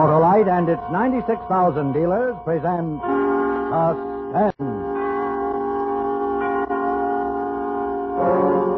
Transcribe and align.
Autolite 0.00 0.48
and 0.48 0.66
its 0.66 0.80
96,000 0.90 1.92
dealers 1.92 2.34
present 2.42 3.02
Suspense. 3.68 4.56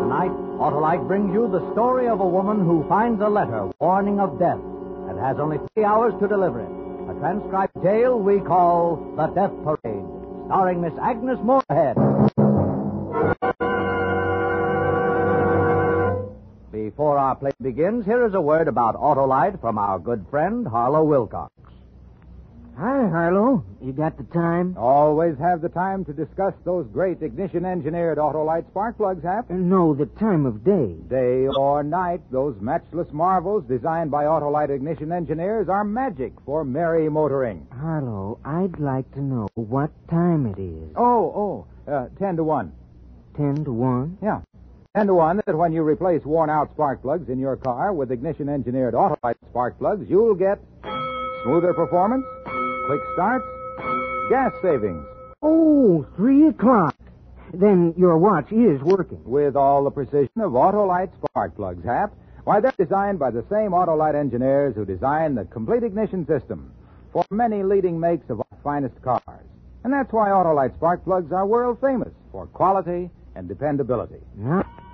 Tonight, 0.03 0.35
Autolite 0.59 1.07
brings 1.07 1.33
you 1.33 1.47
the 1.47 1.63
story 1.75 2.09
of 2.09 2.19
a 2.19 2.27
woman 2.27 2.67
who 2.67 2.85
finds 2.89 3.23
a 3.23 3.29
letter 3.29 3.71
warning 3.79 4.19
of 4.19 4.37
death 4.41 4.59
and 5.09 5.17
has 5.21 5.39
only 5.39 5.59
three 5.73 5.85
hours 5.85 6.13
to 6.19 6.27
deliver 6.27 6.59
it. 6.59 6.71
A 7.09 7.15
transcribed 7.21 7.81
tale 7.85 8.19
we 8.19 8.41
call 8.41 8.97
The 9.17 9.29
Death 9.29 9.53
Parade, 9.63 10.05
starring 10.47 10.81
Miss 10.81 10.95
Agnes 11.01 11.39
Moorehead. 11.41 11.97
Before 16.93 17.17
our 17.17 17.35
play 17.35 17.53
begins, 17.63 18.05
here 18.05 18.27
is 18.27 18.35
a 18.35 18.41
word 18.41 18.69
about 18.69 18.97
Autolite 18.97 19.59
from 19.63 19.79
our 19.79 19.99
good 19.99 20.27
friend 20.29 20.69
Harlow 20.69 21.03
Wilcox. 21.05 21.51
Hi, 22.77 23.09
Harlow. 23.09 23.65
You 23.81 23.93
got 23.95 24.19
the 24.19 24.25
time? 24.25 24.77
Always 24.77 25.39
have 25.39 25.63
the 25.63 25.71
time 25.71 26.05
to 26.05 26.13
discuss 26.13 26.53
those 26.67 26.87
great 26.93 27.23
ignition 27.23 27.65
engineered 27.65 28.19
Autolite 28.19 28.69
spark 28.69 28.99
plugs, 28.99 29.25
Hap. 29.25 29.51
Uh, 29.51 29.55
No, 29.55 29.95
the 29.95 30.05
time 30.05 30.45
of 30.45 30.65
day. 30.65 30.93
Day 31.09 31.49
or 31.49 31.83
night, 31.83 32.21
those 32.31 32.61
matchless 32.61 33.09
marvels 33.11 33.65
designed 33.65 34.11
by 34.11 34.25
Autolite 34.25 34.69
ignition 34.69 35.13
engineers 35.13 35.71
are 35.71 35.85
magic 35.85 36.35
for 36.45 36.63
merry 36.63 37.09
motoring. 37.09 37.67
Harlow, 37.73 38.39
I'd 38.45 38.79
like 38.79 39.11
to 39.15 39.23
know 39.23 39.49
what 39.55 39.91
time 40.11 40.45
it 40.45 40.59
is. 40.59 40.93
Oh, 40.95 41.65
oh, 41.89 41.91
uh, 41.91 42.09
10 42.19 42.37
to 42.37 42.45
1. 42.45 42.71
Ten 43.35 43.65
to 43.65 43.73
one? 43.73 44.19
Yeah. 44.21 44.43
10 44.95 45.07
to 45.07 45.15
1 45.15 45.41
that 45.47 45.57
when 45.57 45.73
you 45.73 45.83
replace 45.83 46.23
worn 46.27 46.51
out 46.51 46.71
spark 46.73 47.01
plugs 47.01 47.31
in 47.31 47.39
your 47.39 47.57
car 47.57 47.95
with 47.95 48.13
ignition 48.13 48.47
engineered 48.47 48.93
Autolite 48.93 49.37
spark 49.49 49.79
plugs, 49.79 50.05
you'll 50.07 50.35
get 50.35 50.59
smoother 51.43 51.73
performance, 51.73 52.27
quick 52.87 53.01
starts, 53.15 53.45
gas 54.29 54.53
savings, 54.61 55.03
Oh, 55.41 56.07
three 56.15 56.47
o'clock. 56.49 56.95
Then 57.55 57.95
your 57.97 58.19
watch 58.19 58.53
is 58.53 58.83
working. 58.83 59.21
with 59.25 59.57
all 59.57 59.83
the 59.83 59.91
precision 59.91 60.43
of 60.43 60.53
Autolite 60.53 61.11
spark 61.25 61.57
plugs, 61.57 61.85
Hap. 61.87 62.13
Why, 62.45 62.61
they're 62.61 62.75
designed 62.79 63.19
by 63.19 63.31
the 63.31 63.45
same 63.51 63.71
Autolite 63.71 64.15
engineers 64.15 64.75
who 64.75 64.85
designed 64.85 65.39
the 65.39 65.47
complete 65.47 65.85
ignition 65.85 66.27
system 66.27 66.71
for 67.15 67.25
many 67.31 67.63
leading 67.63 67.99
makes 67.99 68.29
of 68.29 68.41
our 68.41 68.59
finest 68.63 69.01
cars. 69.01 69.47
And 69.85 69.93
that's 69.93 70.13
why 70.13 70.29
Autolite 70.29 70.75
spark 70.75 71.03
plugs 71.03 71.33
are 71.33 71.47
world 71.47 71.79
famous 71.81 72.13
for 72.31 72.47
quality 72.49 73.09
and 73.35 73.49
dependability. 73.49 74.21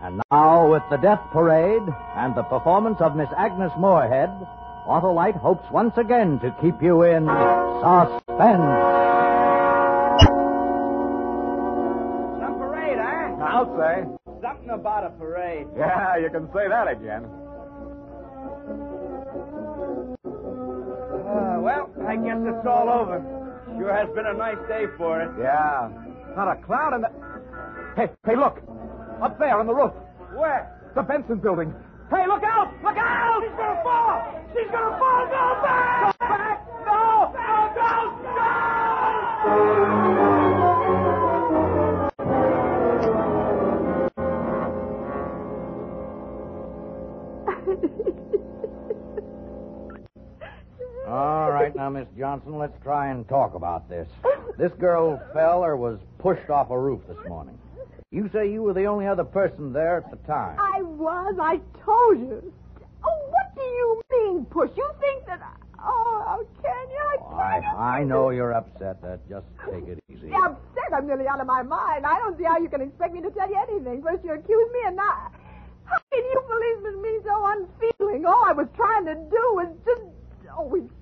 And 0.03 0.22
now, 0.31 0.70
with 0.70 0.83
the 0.91 0.97
Death 0.97 1.20
Parade 1.33 1.83
and 2.17 2.34
the 2.36 2.42
performance 2.45 3.00
of 3.00 3.17
Miss 3.17 3.28
Agnes 3.36 3.72
Moorehead, 3.78 4.30
Autolite 4.86 5.36
hopes 5.39 5.67
once 5.72 5.92
again 5.98 6.39
to 6.41 6.55
keep 6.62 6.80
you 6.80 7.03
in 7.03 7.27
suspense. 7.27 8.62
Some 12.40 12.55
parade, 12.58 12.98
eh? 12.98 13.45
I'll 13.45 13.77
say. 13.77 14.05
Something 14.40 14.70
about 14.70 15.05
a 15.05 15.11
parade. 15.11 15.67
Yeah, 15.77 16.17
you 16.17 16.30
can 16.30 16.46
say 16.55 16.68
that 16.68 16.89
again. 16.89 17.24
Uh, 21.29 21.61
well, 21.61 21.90
I 22.07 22.17
guess 22.17 22.39
it's 22.46 22.67
all 22.67 22.89
over. 22.89 23.20
Sure 23.77 23.92
has 23.95 24.08
been 24.14 24.27
a 24.27 24.34
nice 24.34 24.57
day 24.68 24.86
for 24.96 25.20
it. 25.20 25.30
Yeah. 25.39 25.90
Not 26.36 26.48
a 26.48 26.63
cloud 26.63 26.95
in 26.95 27.02
the. 27.02 27.11
Hey, 27.98 28.09
hey, 28.25 28.36
look. 28.36 28.63
Up 29.20 29.41
there 29.41 29.59
on 29.59 29.67
the 29.67 29.75
roof. 29.75 29.92
Where? 30.33 30.70
The 30.95 31.03
Benson 31.03 31.39
building. 31.39 31.75
Hey, 32.09 32.29
look 32.29 32.45
out! 32.45 32.73
Look 32.81 32.97
out! 32.97 33.42
She's 33.42 33.51
gonna 33.59 33.83
fall! 33.83 34.23
She's 34.55 34.70
gonna 34.70 34.97
fall! 35.01 35.27
Go 35.27 35.61
back! 35.64 36.17
Go 36.20 36.29
back! 36.29 36.64
No! 36.87 37.33
No! 37.35 37.75
No! 37.75 38.39
All 51.08 51.51
right, 51.51 51.75
now, 51.75 51.91
Miss 51.91 52.07
Johnson, 52.17 52.58
let's 52.58 52.81
try 52.85 53.08
and 53.08 53.29
talk 53.29 53.55
about 53.55 53.89
this. 53.89 54.07
This 54.57 54.70
girl 54.79 55.20
fell 55.33 55.64
or 55.64 55.77
was 55.77 55.98
pushed 56.20 56.48
off 56.48 56.70
a 56.70 56.79
roof 56.79 57.01
this 57.08 57.19
morning. 57.27 57.58
You 58.11 58.30
say 58.33 58.51
you 58.51 58.63
were 58.63 58.73
the 58.73 58.86
only 58.86 59.07
other 59.07 59.24
person 59.24 59.70
there 59.73 59.98
at 59.98 60.11
the 60.11 60.17
time. 60.27 60.57
I 60.58 60.80
was. 60.80 61.36
I 61.41 61.61
told 61.85 62.19
you. 62.19 62.52
Oh, 63.05 63.29
what 63.29 63.55
do 63.55 63.61
you 63.61 64.02
mean, 64.11 64.45
Push? 64.46 64.70
You 64.77 64.91
think 64.98 65.27
that... 65.27 65.41
I... 65.42 65.55
Oh, 65.80 66.46
can 66.63 66.91
you? 66.91 66.98
I 66.98 67.17
Oh, 67.20 67.36
I, 67.36 67.98
I 67.98 68.05
know 68.05 68.30
you're 68.30 68.55
upset. 68.55 69.01
That 69.02 69.20
just 69.29 69.46
take 69.70 69.86
it 69.86 70.02
easy. 70.08 70.33
I'm 70.33 70.52
upset. 70.52 70.92
I'm 70.92 71.07
nearly 71.07 71.29
out 71.29 71.41
of 71.41 71.46
my 71.46 71.63
mind. 71.63 72.07
I 72.07 72.19
don't 72.19 72.36
see 72.39 72.45
how 72.45 72.58
you 72.58 72.69
can 72.69 72.80
expect 72.80 73.13
me 73.13 73.20
to 73.20 73.30
tell 73.30 73.48
you 73.48 73.61
anything. 73.70 74.02
First 74.02 74.25
you 74.25 74.33
accuse 74.33 74.73
me 74.73 74.80
and 74.86 74.96
now... 74.96 75.30
How 75.85 75.98
can 76.11 76.25
you 76.25 76.42
policemen 76.46 77.02
be 77.02 77.19
so 77.25 77.46
unfeeling? 77.46 78.27
All 78.27 78.45
I 78.46 78.52
was 78.52 78.69
trying 78.75 79.05
to 79.05 79.14
do 79.14 79.42
was 79.52 79.69
just... 79.85 80.02
Oh, 80.57 80.75
it's 80.75 80.92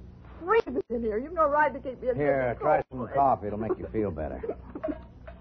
freezing 0.45 0.83
in 0.91 1.03
here. 1.03 1.19
You've 1.19 1.33
no 1.33 1.49
right 1.49 1.73
to 1.73 1.79
keep 1.79 2.03
me 2.03 2.11
in 2.11 2.17
Here, 2.17 2.57
try 2.61 2.83
some 2.91 3.09
coffee. 3.15 3.47
It'll 3.47 3.59
make 3.59 3.79
you 3.79 3.87
feel 3.93 4.11
better. 4.11 4.43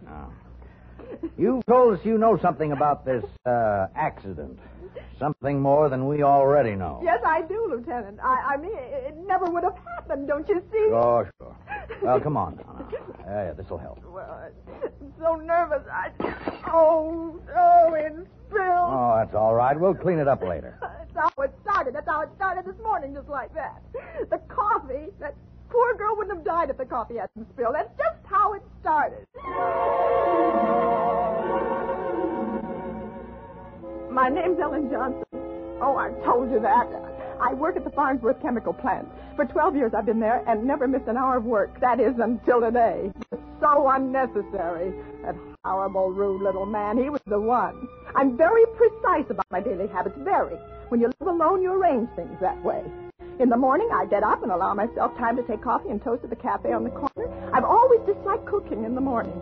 Now, 0.05 0.29
you 1.37 1.61
told 1.67 1.97
us 1.97 2.05
you 2.05 2.17
know 2.17 2.37
something 2.41 2.71
about 2.71 3.05
this 3.05 3.23
uh, 3.45 3.87
accident. 3.95 4.59
Something 5.17 5.61
more 5.61 5.87
than 5.87 6.07
we 6.07 6.23
already 6.23 6.75
know. 6.75 6.99
Yes, 7.01 7.19
I 7.25 7.41
do, 7.43 7.67
Lieutenant. 7.69 8.19
I, 8.21 8.55
I 8.55 8.57
mean, 8.57 8.75
it, 8.75 9.13
it 9.13 9.15
never 9.25 9.45
would 9.45 9.63
have 9.63 9.77
happened, 9.95 10.27
don't 10.27 10.47
you 10.49 10.61
see? 10.71 10.87
Sure, 10.89 11.31
sure. 11.39 11.55
Well, 12.01 12.19
come 12.19 12.35
on 12.35 12.57
now. 12.57 12.85
now. 12.89 12.89
Yeah, 13.25 13.45
yeah, 13.45 13.53
this'll 13.53 13.77
help. 13.77 13.99
Well, 14.05 14.51
I'm 14.67 15.13
so 15.17 15.35
nervous. 15.35 15.83
I... 15.89 16.11
Oh, 16.67 17.39
oh, 17.57 17.93
it's 17.93 18.27
spilled. 18.47 18.59
Oh, 18.59 19.13
that's 19.17 19.35
all 19.35 19.55
right. 19.55 19.79
We'll 19.79 19.93
clean 19.93 20.19
it 20.19 20.27
up 20.27 20.43
later. 20.43 20.77
That's 20.81 21.15
how 21.15 21.43
it 21.43 21.53
started. 21.61 21.95
That's 21.95 22.07
how 22.07 22.21
it 22.21 22.29
started 22.35 22.65
this 22.65 22.81
morning, 22.83 23.13
just 23.13 23.29
like 23.29 23.53
that. 23.53 23.81
The 24.29 24.39
coffee, 24.49 25.13
that 25.21 25.35
poor 25.75 25.93
girl 25.95 26.15
wouldn't 26.15 26.37
have 26.37 26.45
died 26.45 26.69
if 26.69 26.77
the 26.77 26.85
coffee 26.85 27.15
hadn't 27.15 27.47
spilled. 27.53 27.75
That's 27.75 27.91
just 27.97 28.25
how 28.25 28.53
it 28.53 28.63
started. 28.79 29.27
My 34.09 34.29
name's 34.29 34.57
Ellen 34.59 34.89
Johnson. 34.89 35.25
Oh, 35.81 35.97
I 35.97 36.11
told 36.23 36.49
you 36.49 36.61
that. 36.61 36.87
I 37.41 37.53
work 37.53 37.75
at 37.75 37.83
the 37.83 37.89
Farnsworth 37.89 38.41
Chemical 38.41 38.71
Plant. 38.71 39.09
For 39.35 39.43
12 39.43 39.75
years 39.75 39.91
I've 39.93 40.05
been 40.05 40.21
there 40.21 40.41
and 40.47 40.63
never 40.63 40.87
missed 40.87 41.07
an 41.07 41.17
hour 41.17 41.35
of 41.35 41.43
work. 41.43 41.77
That 41.81 41.99
is 41.99 42.15
until 42.19 42.61
today. 42.61 43.11
It's 43.33 43.41
so 43.59 43.89
unnecessary. 43.89 44.93
That 45.23 45.35
horrible, 45.65 46.11
rude 46.11 46.41
little 46.41 46.65
man, 46.65 46.97
he 46.97 47.09
was 47.09 47.19
the 47.27 47.39
one. 47.39 47.89
I'm 48.15 48.37
very 48.37 48.65
precise 48.77 49.25
about 49.29 49.51
my 49.51 49.59
daily 49.59 49.87
habits, 49.87 50.15
very. 50.19 50.55
When 50.87 51.01
you 51.01 51.11
live 51.19 51.27
alone, 51.27 51.61
you 51.61 51.73
arrange 51.73 52.07
things 52.15 52.37
that 52.39 52.63
way. 52.63 52.81
In 53.37 53.49
the 53.49 53.57
morning, 53.57 53.89
I 53.91 54.05
get 54.05 54.23
up 54.23 54.43
and 54.43 54.51
allow 54.51 54.73
myself 54.73 55.17
time 55.17 55.35
to 55.35 55.43
take 55.43 55.61
coffee 55.61 55.89
and 55.89 56.01
toast 56.01 56.23
at 56.23 56.29
the 56.29 56.37
cafe 56.37 56.71
on 56.71 56.85
the 56.85 56.89
corner. 56.89 57.27
I've 57.51 57.65
always 57.65 57.99
disliked 58.07 58.45
cooking 58.45 58.85
in 58.85 58.95
the 58.95 59.01
morning. 59.01 59.35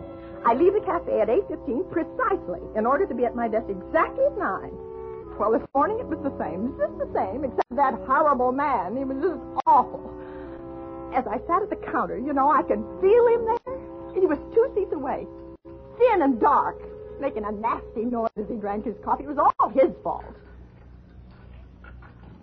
I 0.44 0.52
leave 0.52 0.74
the 0.74 0.80
cafe 0.80 1.20
at 1.20 1.28
8.15 1.28 1.92
precisely 1.92 2.58
in 2.74 2.86
order 2.86 3.06
to 3.06 3.14
be 3.14 3.24
at 3.24 3.36
my 3.36 3.46
desk 3.46 3.66
exactly 3.70 4.24
at 4.26 4.36
9. 4.36 5.38
Well, 5.38 5.52
this 5.52 5.62
morning 5.76 6.00
it 6.00 6.06
was 6.06 6.18
the 6.26 6.34
same. 6.42 6.74
Just 6.74 6.98
the 6.98 7.06
same, 7.14 7.44
except 7.44 7.70
that 7.76 7.94
horrible 8.02 8.50
man. 8.50 8.96
He 8.96 9.04
was 9.04 9.14
just 9.22 9.38
awful. 9.64 10.02
As 11.14 11.22
I 11.30 11.38
sat 11.46 11.62
at 11.62 11.70
the 11.70 11.78
counter, 11.78 12.18
you 12.18 12.32
know, 12.32 12.50
I 12.50 12.66
could 12.66 12.82
feel 12.98 13.26
him 13.30 13.46
there. 13.46 13.78
He 14.18 14.26
was 14.26 14.42
two 14.58 14.66
seats 14.74 14.92
away, 14.92 15.24
thin 15.98 16.22
and 16.22 16.40
dark, 16.40 16.82
making 17.20 17.44
a 17.44 17.52
nasty 17.52 18.10
noise 18.10 18.34
as 18.36 18.48
he 18.50 18.56
drank 18.56 18.86
his 18.86 18.98
coffee. 19.04 19.22
It 19.22 19.30
was 19.30 19.38
all 19.38 19.68
his 19.70 19.94
fault. 20.02 20.34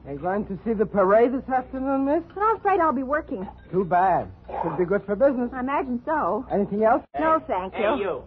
Are 0.05 0.13
you 0.13 0.19
going 0.19 0.45
to 0.47 0.59
see 0.65 0.73
the 0.73 0.85
parade 0.85 1.31
this 1.31 1.47
afternoon, 1.47 2.05
miss? 2.05 2.23
I'm 2.35 2.57
afraid 2.57 2.79
I'll 2.79 2.91
be 2.91 3.03
working. 3.03 3.47
Too 3.71 3.85
bad. 3.85 4.31
Should 4.63 4.77
be 4.77 4.85
good 4.85 5.03
for 5.05 5.15
business. 5.15 5.51
I 5.53 5.59
imagine 5.59 6.01
so. 6.05 6.45
Anything 6.51 6.83
else? 6.83 7.03
No, 7.19 7.39
thank 7.47 7.73
you. 7.75 7.79
Hey, 7.83 7.97
you. 7.99 8.23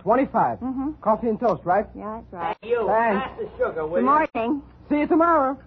25. 0.00 0.58
Mm-hmm. 0.60 0.90
Coffee 1.02 1.28
and 1.28 1.40
toast, 1.40 1.62
right? 1.64 1.86
Yeah, 1.96 2.20
that's 2.20 2.32
right. 2.32 2.56
Hey, 2.62 2.68
you. 2.70 2.86
Thanks. 2.86 3.24
Pass 3.26 3.38
the 3.40 3.50
sugar, 3.58 3.84
will 3.86 3.94
Good 3.96 4.00
you? 4.00 4.04
morning. 4.06 4.62
See 4.88 5.00
you 5.00 5.06
tomorrow. 5.08 5.58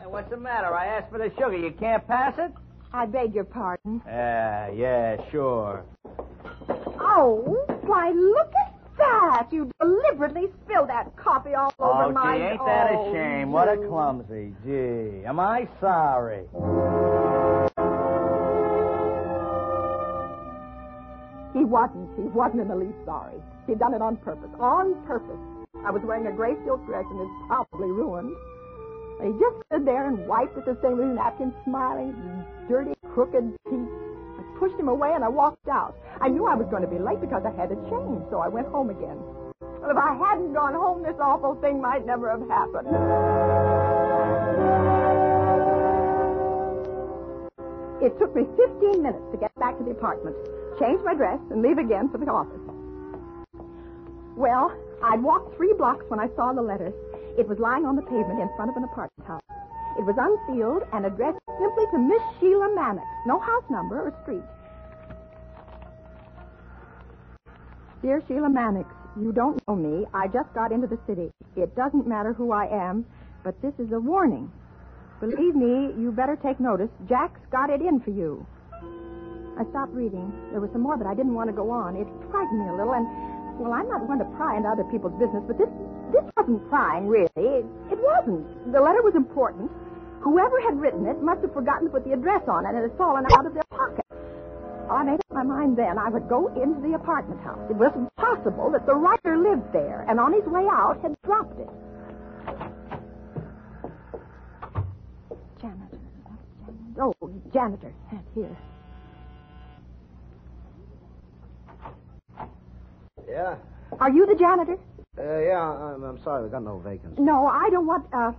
Hey, 0.00 0.06
what's 0.06 0.30
the 0.30 0.36
matter? 0.36 0.72
I 0.72 0.86
asked 0.86 1.10
for 1.10 1.18
the 1.18 1.30
sugar. 1.36 1.56
You 1.56 1.72
can't 1.72 2.06
pass 2.06 2.34
it? 2.38 2.52
I 2.92 3.06
beg 3.06 3.34
your 3.34 3.44
pardon. 3.44 4.00
Yeah, 4.06 4.70
yeah, 4.70 5.16
sure. 5.32 5.84
Oh, 7.00 7.42
why, 7.82 8.10
look 8.12 8.52
at 8.64 8.67
that. 8.98 9.48
You 9.50 9.70
deliberately 9.80 10.48
spilled 10.64 10.88
that 10.88 11.16
coffee 11.16 11.54
all 11.54 11.72
over 11.78 12.04
Oh, 12.04 12.12
my... 12.12 12.36
gee, 12.36 12.44
ain't 12.44 12.64
that 12.66 12.92
a 12.92 13.12
shame? 13.12 13.52
What 13.52 13.68
a 13.68 13.76
clumsy. 13.76 14.54
Gee, 14.64 15.24
am 15.24 15.40
I 15.40 15.68
sorry? 15.80 16.44
He 21.54 21.64
wasn't. 21.64 22.08
He 22.16 22.22
wasn't 22.22 22.60
in 22.62 22.68
the 22.68 22.76
least 22.76 22.98
sorry. 23.04 23.40
He'd 23.66 23.78
done 23.78 23.94
it 23.94 24.02
on 24.02 24.16
purpose. 24.18 24.50
On 24.60 24.94
purpose. 25.06 25.40
I 25.86 25.90
was 25.90 26.02
wearing 26.04 26.26
a 26.26 26.32
gray 26.32 26.54
silk 26.64 26.84
dress 26.86 27.04
and 27.10 27.20
it's 27.20 27.46
probably 27.46 27.88
ruined. 27.90 28.34
He 29.22 29.30
just 29.40 29.56
stood 29.66 29.84
there 29.86 30.06
and 30.06 30.26
wiped 30.28 30.56
at 30.56 30.64
the 30.64 30.78
same 30.82 30.98
with 30.98 31.08
his 31.08 31.16
napkin, 31.16 31.52
smiling, 31.64 32.14
dirty, 32.68 32.94
crooked 33.14 33.56
teeth. 33.68 34.07
Pushed 34.58 34.78
him 34.78 34.88
away 34.88 35.12
and 35.14 35.22
I 35.22 35.28
walked 35.28 35.68
out. 35.68 35.96
I 36.20 36.28
knew 36.28 36.46
I 36.46 36.54
was 36.54 36.66
going 36.68 36.82
to 36.82 36.88
be 36.88 36.98
late 36.98 37.20
because 37.20 37.42
I 37.46 37.54
had 37.54 37.68
to 37.70 37.76
change, 37.88 38.26
so 38.28 38.40
I 38.40 38.48
went 38.48 38.66
home 38.68 38.90
again. 38.90 39.18
Well, 39.62 39.90
if 39.90 39.96
I 39.96 40.18
hadn't 40.18 40.52
gone 40.52 40.74
home, 40.74 41.02
this 41.02 41.14
awful 41.20 41.54
thing 41.62 41.80
might 41.80 42.04
never 42.04 42.28
have 42.30 42.42
happened. 42.50 42.88
It 48.02 48.18
took 48.18 48.34
me 48.34 48.46
15 48.56 49.02
minutes 49.02 49.24
to 49.30 49.38
get 49.38 49.54
back 49.56 49.78
to 49.78 49.84
the 49.84 49.90
apartment, 49.90 50.34
change 50.78 51.00
my 51.04 51.14
dress, 51.14 51.38
and 51.50 51.62
leave 51.62 51.78
again 51.78 52.08
for 52.10 52.18
the 52.18 52.26
office. 52.26 52.62
Well, 54.36 54.74
I'd 55.02 55.22
walked 55.22 55.56
three 55.56 55.72
blocks 55.74 56.04
when 56.08 56.18
I 56.18 56.28
saw 56.34 56.52
the 56.52 56.62
letter. 56.62 56.92
It 57.38 57.46
was 57.46 57.58
lying 57.58 57.86
on 57.86 57.94
the 57.94 58.02
pavement 58.02 58.40
in 58.40 58.48
front 58.56 58.70
of 58.70 58.76
an 58.76 58.84
apartment 58.84 59.26
house. 59.26 59.42
It 59.98 60.06
was 60.06 60.14
unsealed 60.14 60.84
and 60.92 61.06
addressed 61.06 61.38
simply 61.58 61.84
to 61.90 61.98
Miss 61.98 62.22
Sheila 62.38 62.72
Mannix. 62.72 63.04
No 63.26 63.40
house 63.40 63.64
number 63.68 64.00
or 64.00 64.14
street. 64.22 64.46
Dear 68.00 68.22
Sheila 68.28 68.48
Mannix, 68.48 68.88
you 69.20 69.32
don't 69.32 69.60
know 69.66 69.74
me. 69.74 70.06
I 70.14 70.28
just 70.28 70.54
got 70.54 70.70
into 70.70 70.86
the 70.86 70.98
city. 71.08 71.32
It 71.56 71.74
doesn't 71.74 72.06
matter 72.06 72.32
who 72.32 72.52
I 72.52 72.66
am, 72.66 73.04
but 73.42 73.60
this 73.60 73.74
is 73.80 73.90
a 73.90 73.98
warning. 73.98 74.52
Believe 75.18 75.56
me, 75.56 75.90
you 75.98 76.12
better 76.14 76.36
take 76.36 76.60
notice. 76.60 76.90
Jack's 77.08 77.40
got 77.50 77.68
it 77.68 77.82
in 77.82 77.98
for 77.98 78.10
you. 78.10 78.46
I 79.58 79.66
stopped 79.70 79.92
reading. 79.92 80.30
There 80.52 80.60
was 80.60 80.70
some 80.70 80.82
more, 80.82 80.96
but 80.96 81.08
I 81.08 81.14
didn't 81.14 81.34
want 81.34 81.50
to 81.50 81.56
go 81.56 81.72
on. 81.72 81.96
It 81.96 82.06
frightened 82.30 82.60
me 82.62 82.68
a 82.70 82.76
little, 82.78 82.94
and, 82.94 83.02
well, 83.58 83.72
I'm 83.72 83.88
not 83.88 84.06
one 84.06 84.20
to 84.20 84.24
pry 84.38 84.56
into 84.56 84.68
other 84.68 84.84
people's 84.84 85.18
business, 85.18 85.42
but 85.48 85.58
this, 85.58 85.66
this 86.14 86.22
wasn't 86.38 86.62
prying, 86.70 87.08
really. 87.08 87.26
It, 87.34 87.66
it 87.90 87.98
wasn't. 87.98 88.46
The 88.70 88.78
letter 88.78 89.02
was 89.02 89.16
important. 89.16 89.68
Whoever 90.20 90.60
had 90.62 90.80
written 90.80 91.06
it 91.06 91.22
must 91.22 91.42
have 91.42 91.52
forgotten 91.52 91.86
to 91.86 91.92
put 91.92 92.04
the 92.04 92.12
address 92.12 92.42
on 92.48 92.66
it, 92.66 92.70
and 92.70 92.78
it 92.78 92.90
had 92.90 92.98
fallen 92.98 93.24
out 93.32 93.46
of 93.46 93.54
their 93.54 93.64
pocket. 93.70 94.04
I 94.90 95.04
made 95.04 95.20
up 95.20 95.32
my 95.32 95.42
mind 95.42 95.76
then 95.76 95.98
I 95.98 96.08
would 96.08 96.28
go 96.28 96.48
into 96.60 96.80
the 96.80 96.94
apartment 96.94 97.40
house. 97.42 97.60
It 97.70 97.76
was 97.76 97.92
possible 98.16 98.70
that 98.72 98.86
the 98.86 98.94
writer 98.94 99.36
lived 99.36 99.72
there, 99.72 100.04
and 100.08 100.18
on 100.18 100.32
his 100.32 100.44
way 100.46 100.66
out 100.70 101.00
had 101.02 101.14
dropped 101.22 101.58
it. 101.60 101.68
Janitor. 105.60 105.98
Oh, 107.00 107.14
janitor. 107.52 107.92
Here. 108.34 108.56
Yeah? 113.28 113.56
Are 114.00 114.10
you 114.10 114.26
the 114.26 114.34
janitor? 114.34 114.78
Uh, 115.18 115.38
yeah, 115.40 115.60
I'm, 115.60 116.02
I'm 116.02 116.22
sorry, 116.22 116.44
we 116.44 116.50
got 116.50 116.62
no 116.62 116.78
vacancy. 116.78 117.20
No, 117.20 117.46
I 117.46 117.68
don't 117.70 117.86
want. 117.86 118.06
Uh, 118.12 118.32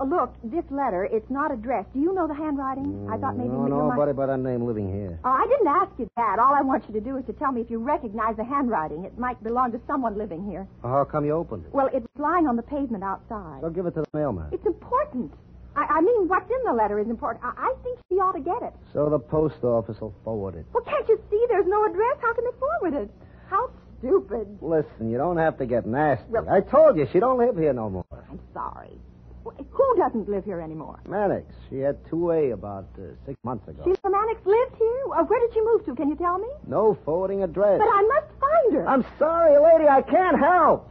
uh, 0.00 0.04
look, 0.04 0.34
this 0.42 0.64
letter, 0.70 1.04
it's 1.04 1.28
not 1.30 1.52
addressed. 1.52 1.92
Do 1.92 2.00
you 2.00 2.12
know 2.14 2.26
the 2.26 2.34
handwriting? 2.34 3.08
I 3.10 3.16
thought 3.18 3.36
maybe 3.36 3.48
No, 3.50 3.66
you 3.66 3.72
might. 3.72 3.94
nobody 3.94 4.12
by 4.12 4.26
that 4.26 4.38
name 4.38 4.64
living 4.64 4.92
here. 4.92 5.18
Oh, 5.24 5.30
I 5.30 5.46
didn't 5.46 5.68
ask 5.68 5.90
you 5.98 6.08
that. 6.16 6.38
All 6.38 6.54
I 6.54 6.62
want 6.62 6.84
you 6.88 6.94
to 6.94 7.00
do 7.00 7.16
is 7.16 7.24
to 7.26 7.32
tell 7.32 7.52
me 7.52 7.60
if 7.60 7.70
you 7.70 7.78
recognize 7.78 8.36
the 8.36 8.44
handwriting. 8.44 9.04
It 9.04 9.18
might 9.18 9.42
belong 9.42 9.72
to 9.72 9.80
someone 9.86 10.16
living 10.18 10.44
here. 10.48 10.66
How 10.82 11.04
come 11.04 11.24
you 11.24 11.32
opened 11.32 11.66
it? 11.66 11.72
Well, 11.74 11.88
it's 11.92 12.06
lying 12.18 12.46
on 12.46 12.56
the 12.56 12.62
pavement 12.62 13.04
outside. 13.04 13.60
So 13.60 13.70
give 13.70 13.86
it 13.86 13.94
to 13.94 14.02
the 14.02 14.18
mailman. 14.18 14.48
It's 14.52 14.66
important. 14.66 15.32
I, 15.76 15.86
I 15.98 16.00
mean, 16.00 16.28
what's 16.28 16.48
in 16.50 16.62
the 16.66 16.72
letter 16.72 16.98
is 17.00 17.08
important. 17.08 17.44
I, 17.44 17.52
I 17.56 17.74
think 17.82 17.98
she 18.08 18.16
ought 18.16 18.32
to 18.32 18.40
get 18.40 18.62
it. 18.62 18.72
So 18.92 19.08
the 19.10 19.18
post 19.18 19.62
office 19.64 20.00
will 20.00 20.14
forward 20.24 20.54
it. 20.54 20.66
Well, 20.72 20.84
can't 20.84 21.08
you 21.08 21.20
see 21.30 21.44
there's 21.48 21.66
no 21.66 21.84
address? 21.86 22.16
How 22.22 22.32
can 22.34 22.44
they 22.44 22.58
forward 22.58 23.02
it? 23.04 23.10
How 23.48 23.70
stupid. 23.98 24.58
Listen, 24.60 25.10
you 25.10 25.18
don't 25.18 25.36
have 25.36 25.58
to 25.58 25.66
get 25.66 25.86
nasty. 25.86 26.24
Well- 26.28 26.48
I 26.48 26.60
told 26.60 26.96
you 26.96 27.08
she 27.12 27.18
don't 27.20 27.38
live 27.38 27.56
here 27.56 27.72
no 27.72 27.90
more. 27.90 28.04
I'm 28.12 28.38
sorry. 28.52 28.98
Who 29.44 29.96
doesn't 29.96 30.28
live 30.28 30.44
here 30.44 30.60
anymore? 30.60 31.00
Mannix, 31.06 31.46
she 31.68 31.78
had 31.78 32.02
2A 32.04 32.52
about 32.54 32.86
uh, 32.98 33.02
six 33.26 33.38
months 33.44 33.68
ago. 33.68 33.82
Sheila 33.84 34.10
Mannix 34.10 34.40
lived 34.46 34.76
here? 34.76 35.04
Uh, 35.14 35.24
where 35.24 35.40
did 35.40 35.52
she 35.52 35.60
move 35.60 35.84
to? 35.84 35.94
Can 35.94 36.08
you 36.08 36.16
tell 36.16 36.38
me? 36.38 36.48
No 36.66 36.96
forwarding 37.04 37.42
address. 37.42 37.78
But 37.78 37.88
I 37.88 38.02
must 38.02 38.26
find 38.40 38.74
her. 38.74 38.88
I'm 38.88 39.04
sorry, 39.18 39.58
lady, 39.58 39.88
I 39.88 40.02
can't 40.02 40.38
help. 40.38 40.88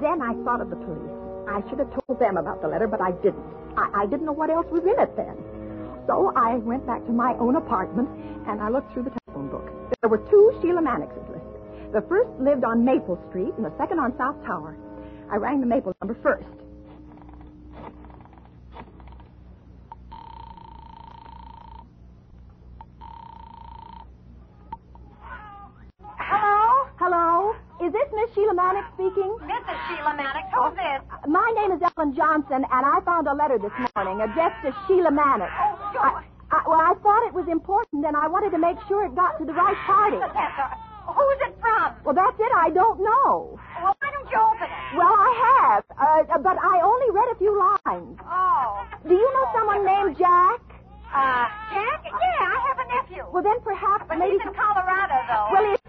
Then 0.00 0.22
I 0.22 0.32
thought 0.44 0.60
of 0.60 0.70
the 0.70 0.76
police. 0.76 1.16
I 1.48 1.60
should 1.68 1.78
have 1.78 1.90
told 2.06 2.18
them 2.20 2.36
about 2.36 2.62
the 2.62 2.68
letter, 2.68 2.86
but 2.86 3.00
I 3.00 3.10
didn't. 3.20 3.44
I, 3.76 4.02
I 4.02 4.06
didn't 4.06 4.24
know 4.24 4.32
what 4.32 4.50
else 4.50 4.66
was 4.70 4.82
in 4.84 4.98
it 4.98 5.14
then. 5.16 5.36
So 6.06 6.32
I 6.36 6.56
went 6.56 6.86
back 6.86 7.04
to 7.06 7.12
my 7.12 7.34
own 7.38 7.56
apartment 7.56 8.08
and 8.48 8.60
I 8.60 8.68
looked 8.70 8.92
through 8.92 9.04
the 9.04 9.12
telephone 9.26 9.48
book. 9.50 9.68
There 10.00 10.08
were 10.08 10.18
two 10.30 10.58
Sheila 10.62 10.80
Mannixes 10.80 11.28
listed. 11.28 11.39
The 11.92 12.02
first 12.02 12.30
lived 12.38 12.62
on 12.62 12.84
Maple 12.84 13.18
Street 13.28 13.52
and 13.56 13.66
the 13.66 13.72
second 13.76 13.98
on 13.98 14.16
South 14.16 14.36
Tower. 14.46 14.76
I 15.30 15.36
rang 15.36 15.58
the 15.60 15.66
Maple 15.66 15.92
number 16.00 16.16
first. 16.22 16.46
Hello? 26.16 26.86
Hello? 26.98 27.56
Is 27.82 27.92
this 27.92 28.06
Miss 28.14 28.30
Sheila 28.34 28.54
Mannix 28.54 28.86
speaking? 28.94 29.34
This 29.50 29.64
is 29.66 29.78
Sheila 29.90 30.14
Mannix. 30.14 30.46
Who's 30.54 30.74
this? 30.78 31.02
Uh, 31.10 31.26
my 31.26 31.50
name 31.58 31.72
is 31.72 31.82
Ellen 31.82 32.14
Johnson, 32.14 32.62
and 32.70 32.82
I 32.86 33.00
found 33.04 33.26
a 33.26 33.34
letter 33.34 33.58
this 33.58 33.72
morning 33.96 34.20
addressed 34.22 34.62
to 34.62 34.70
Sheila 34.86 35.10
Mannix. 35.10 35.50
Oh, 35.58 35.90
sure. 35.90 36.06
I, 36.06 36.22
I, 36.54 36.62
well, 36.68 36.78
I 36.78 36.94
thought 37.02 37.26
it 37.26 37.34
was 37.34 37.48
important, 37.50 38.06
and 38.06 38.14
I 38.16 38.28
wanted 38.28 38.50
to 38.50 38.58
make 38.58 38.76
sure 38.86 39.04
it 39.06 39.14
got 39.16 39.38
to 39.40 39.44
the 39.44 39.54
right 39.54 39.76
party. 39.86 40.18
But 40.22 40.34
that's 40.34 40.54
all 40.54 40.70
right. 40.70 40.86
Who's 41.10 41.40
it 41.48 41.49
Well, 42.04 42.14
that's 42.14 42.38
it. 42.38 42.52
I 42.56 42.70
don't 42.70 43.00
know. 43.00 43.58
Well, 43.82 43.94
why 43.98 44.08
don't 44.10 44.28
you 44.30 44.38
open 44.40 44.68
it? 44.68 44.96
Well, 44.96 45.14
I 45.14 45.30
have, 45.44 45.84
uh, 45.94 46.38
but 46.38 46.56
I 46.58 46.80
only 46.82 47.10
read 47.10 47.28
a 47.32 47.38
few 47.38 47.52
lines. 47.54 48.18
Oh. 48.24 48.86
Do 49.06 49.14
you 49.14 49.28
know 49.34 49.44
someone 49.54 49.84
named 49.84 50.18
Jack? 50.18 50.60
Uh, 51.10 51.46
Jack? 51.74 52.00
Yeah, 52.06 52.42
I 52.46 52.58
have 52.70 52.78
a 52.78 52.86
nephew. 52.88 53.22
Well, 53.32 53.42
then 53.42 53.60
perhaps 53.62 54.04
but 54.08 54.18
maybe. 54.18 54.38
he's 54.38 54.46
in 54.46 54.54
Colorado, 54.54 55.18
though. 55.26 55.48
Well, 55.52 55.66
it 55.74 55.80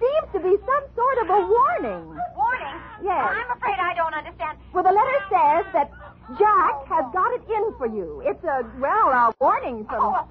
seems 0.00 0.28
to 0.32 0.40
be 0.40 0.54
some 0.62 0.84
sort 0.94 1.18
of 1.22 1.26
a 1.30 1.40
warning. 1.46 2.06
Warning? 2.36 2.76
Yes. 3.02 3.24
I'm 3.32 3.50
afraid 3.56 3.78
I 3.80 3.94
don't 3.94 4.14
understand. 4.14 4.58
Well, 4.72 4.84
the 4.84 4.92
letter 4.92 5.18
says 5.32 5.64
that 5.72 5.88
Jack 6.36 6.74
has 6.92 7.04
got 7.12 7.32
it 7.32 7.44
in 7.48 7.64
for 7.78 7.88
you. 7.88 8.22
It's 8.24 8.42
a 8.44 8.60
well, 8.78 9.08
a 9.08 9.34
warning 9.40 9.86
from. 9.86 10.04
Oh, 10.04 10.10
well, 10.12 10.28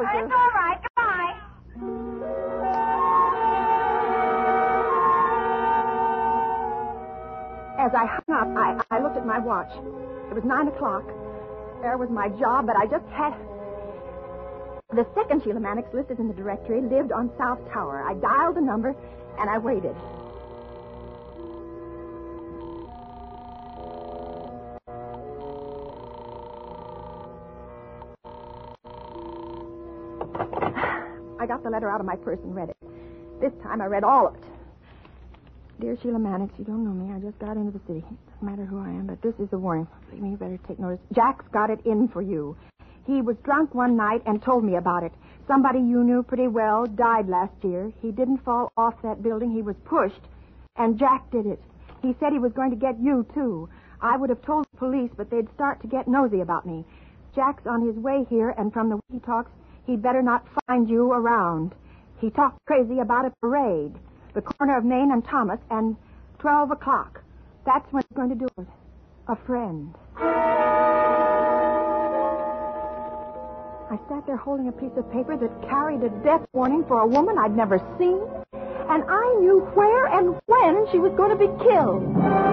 to 0.00 0.06
have 0.06 0.28
troubled 0.28 0.30
you. 0.30 0.34
It's 0.34 0.34
all 0.34 0.50
right. 0.50 0.78
Goodbye. 0.82 2.40
As 7.78 7.94
I 7.94 8.04
hung 8.04 8.36
up, 8.36 8.48
I, 8.58 8.96
I 8.96 9.00
looked 9.02 9.16
at 9.16 9.24
my 9.26 9.38
watch. 9.38 9.72
It 10.30 10.34
was 10.34 10.44
nine 10.44 10.68
o'clock. 10.68 11.04
There 11.80 11.96
was 11.96 12.10
my 12.10 12.28
job, 12.28 12.66
but 12.66 12.76
I 12.76 12.86
just 12.86 13.06
had. 13.06 13.34
The 14.92 15.06
second 15.14 15.42
Sheila 15.42 15.60
Mannix 15.60 15.88
listed 15.94 16.18
in 16.18 16.28
the 16.28 16.34
directory 16.34 16.82
lived 16.82 17.12
on 17.12 17.30
South 17.38 17.58
Tower. 17.72 18.02
I 18.02 18.14
dialed 18.14 18.56
the 18.56 18.60
number 18.60 18.94
and 19.38 19.48
I 19.48 19.56
waited. 19.56 19.96
Got 31.60 31.64
the 31.64 31.70
letter 31.72 31.90
out 31.90 32.00
of 32.00 32.06
my 32.06 32.16
purse 32.16 32.38
and 32.42 32.56
read 32.56 32.70
it. 32.70 32.76
This 33.38 33.52
time 33.62 33.82
I 33.82 33.84
read 33.84 34.02
all 34.02 34.28
of 34.28 34.34
it. 34.34 34.44
Dear 35.78 35.94
Sheila 36.00 36.18
Mannix, 36.18 36.54
you 36.58 36.64
don't 36.64 36.82
know 36.82 36.92
me. 36.92 37.12
I 37.12 37.18
just 37.18 37.38
got 37.38 37.58
into 37.58 37.70
the 37.70 37.84
city. 37.86 37.98
It 37.98 38.32
doesn't 38.32 38.42
matter 38.42 38.64
who 38.64 38.80
I 38.80 38.88
am, 38.88 39.06
but 39.06 39.20
this 39.20 39.34
is 39.38 39.50
the 39.50 39.58
warning. 39.58 39.86
Believe 40.08 40.22
me, 40.22 40.30
you 40.30 40.36
better 40.38 40.58
take 40.66 40.78
notice. 40.78 41.00
Jack's 41.14 41.44
got 41.52 41.68
it 41.68 41.84
in 41.84 42.08
for 42.08 42.22
you. 42.22 42.56
He 43.06 43.20
was 43.20 43.36
drunk 43.44 43.74
one 43.74 43.94
night 43.94 44.22
and 44.24 44.42
told 44.42 44.64
me 44.64 44.76
about 44.76 45.02
it. 45.02 45.12
Somebody 45.46 45.80
you 45.80 46.02
knew 46.02 46.22
pretty 46.22 46.48
well 46.48 46.86
died 46.86 47.28
last 47.28 47.52
year. 47.62 47.92
He 48.00 48.10
didn't 48.10 48.42
fall 48.42 48.72
off 48.78 48.94
that 49.02 49.22
building. 49.22 49.50
He 49.50 49.60
was 49.60 49.76
pushed, 49.84 50.22
and 50.76 50.98
Jack 50.98 51.30
did 51.30 51.44
it. 51.44 51.60
He 52.00 52.16
said 52.18 52.32
he 52.32 52.38
was 52.38 52.52
going 52.52 52.70
to 52.70 52.76
get 52.76 52.98
you, 52.98 53.26
too. 53.34 53.68
I 54.00 54.16
would 54.16 54.30
have 54.30 54.40
told 54.40 54.64
the 54.72 54.78
police, 54.78 55.10
but 55.14 55.28
they'd 55.28 55.52
start 55.52 55.82
to 55.82 55.88
get 55.88 56.08
nosy 56.08 56.40
about 56.40 56.64
me. 56.64 56.86
Jack's 57.34 57.66
on 57.66 57.86
his 57.86 57.96
way 57.96 58.24
here, 58.30 58.54
and 58.56 58.72
from 58.72 58.88
the 58.88 58.96
way 58.96 59.02
he 59.12 59.18
talks, 59.18 59.50
he'd 59.90 60.02
better 60.02 60.22
not 60.22 60.46
find 60.66 60.88
you 60.88 61.12
around. 61.12 61.74
He 62.20 62.30
talked 62.30 62.64
crazy 62.66 63.00
about 63.00 63.24
a 63.24 63.32
parade, 63.42 63.92
the 64.34 64.42
corner 64.42 64.78
of 64.78 64.84
Main 64.84 65.10
and 65.10 65.24
Thomas, 65.24 65.58
and 65.70 65.96
12 66.38 66.70
o'clock. 66.70 67.22
That's 67.66 67.92
when 67.92 68.04
he's 68.08 68.16
going 68.16 68.28
to 68.28 68.36
do 68.36 68.46
it. 68.58 68.66
A 69.26 69.36
friend. 69.46 69.92
I 73.90 73.98
sat 74.08 74.24
there 74.26 74.36
holding 74.36 74.68
a 74.68 74.72
piece 74.72 74.96
of 74.96 75.10
paper 75.10 75.36
that 75.36 75.68
carried 75.68 76.04
a 76.04 76.10
death 76.22 76.46
warning 76.52 76.84
for 76.86 77.00
a 77.00 77.06
woman 77.06 77.36
I'd 77.36 77.56
never 77.56 77.78
seen, 77.98 78.20
and 78.52 79.02
I 79.08 79.36
knew 79.40 79.60
where 79.74 80.06
and 80.06 80.38
when 80.46 80.86
she 80.92 80.98
was 80.98 81.12
going 81.16 81.30
to 81.30 81.36
be 81.36 81.48
killed. 81.64 82.49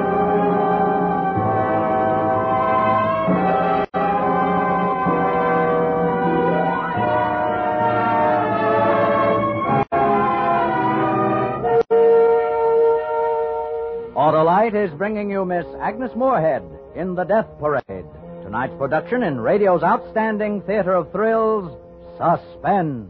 Autolite 14.67 14.86
is 14.86 14.97
bringing 14.97 15.29
you 15.29 15.45
Miss 15.45 15.65
Agnes 15.79 16.12
Moorehead 16.15 16.62
in 16.95 17.15
The 17.15 17.24
Death 17.24 17.47
Parade. 17.57 18.05
Tonight's 18.43 18.74
production 18.77 19.24
in 19.24 19.39
radio's 19.39 19.81
outstanding 19.81 20.62
theater 20.62 20.93
of 20.93 21.12
thrills, 21.12 21.71
Suspense. 22.17 23.09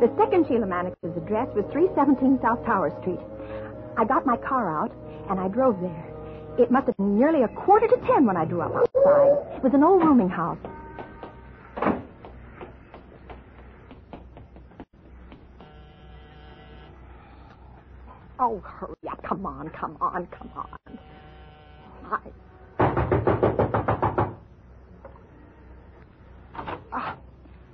The 0.00 0.12
second 0.18 0.46
Sheila 0.46 0.66
Mannix's 0.66 1.16
address 1.16 1.48
was 1.54 1.64
317 1.72 2.38
South 2.42 2.64
Tower 2.66 2.94
Street. 3.00 3.20
I 3.96 4.04
got 4.04 4.26
my 4.26 4.36
car 4.36 4.82
out, 4.82 4.92
and 5.30 5.40
I 5.40 5.48
drove 5.48 5.80
there. 5.80 6.04
It 6.58 6.70
must 6.70 6.86
have 6.86 6.96
been 6.98 7.18
nearly 7.18 7.44
a 7.44 7.48
quarter 7.48 7.88
to 7.88 7.96
ten 8.06 8.26
when 8.26 8.36
I 8.36 8.44
drew 8.44 8.60
up 8.60 8.74
outside. 8.74 9.56
It 9.56 9.62
was 9.62 9.72
an 9.74 9.82
old 9.82 10.02
rooming 10.02 10.28
house. 10.28 10.58
Oh, 18.48 18.60
hurry 18.60 18.96
up. 19.10 19.22
Come 19.28 19.44
on, 19.44 19.68
come 19.68 19.98
on, 20.00 20.26
come 20.28 20.50
on. 20.56 20.98
I... 22.10 22.16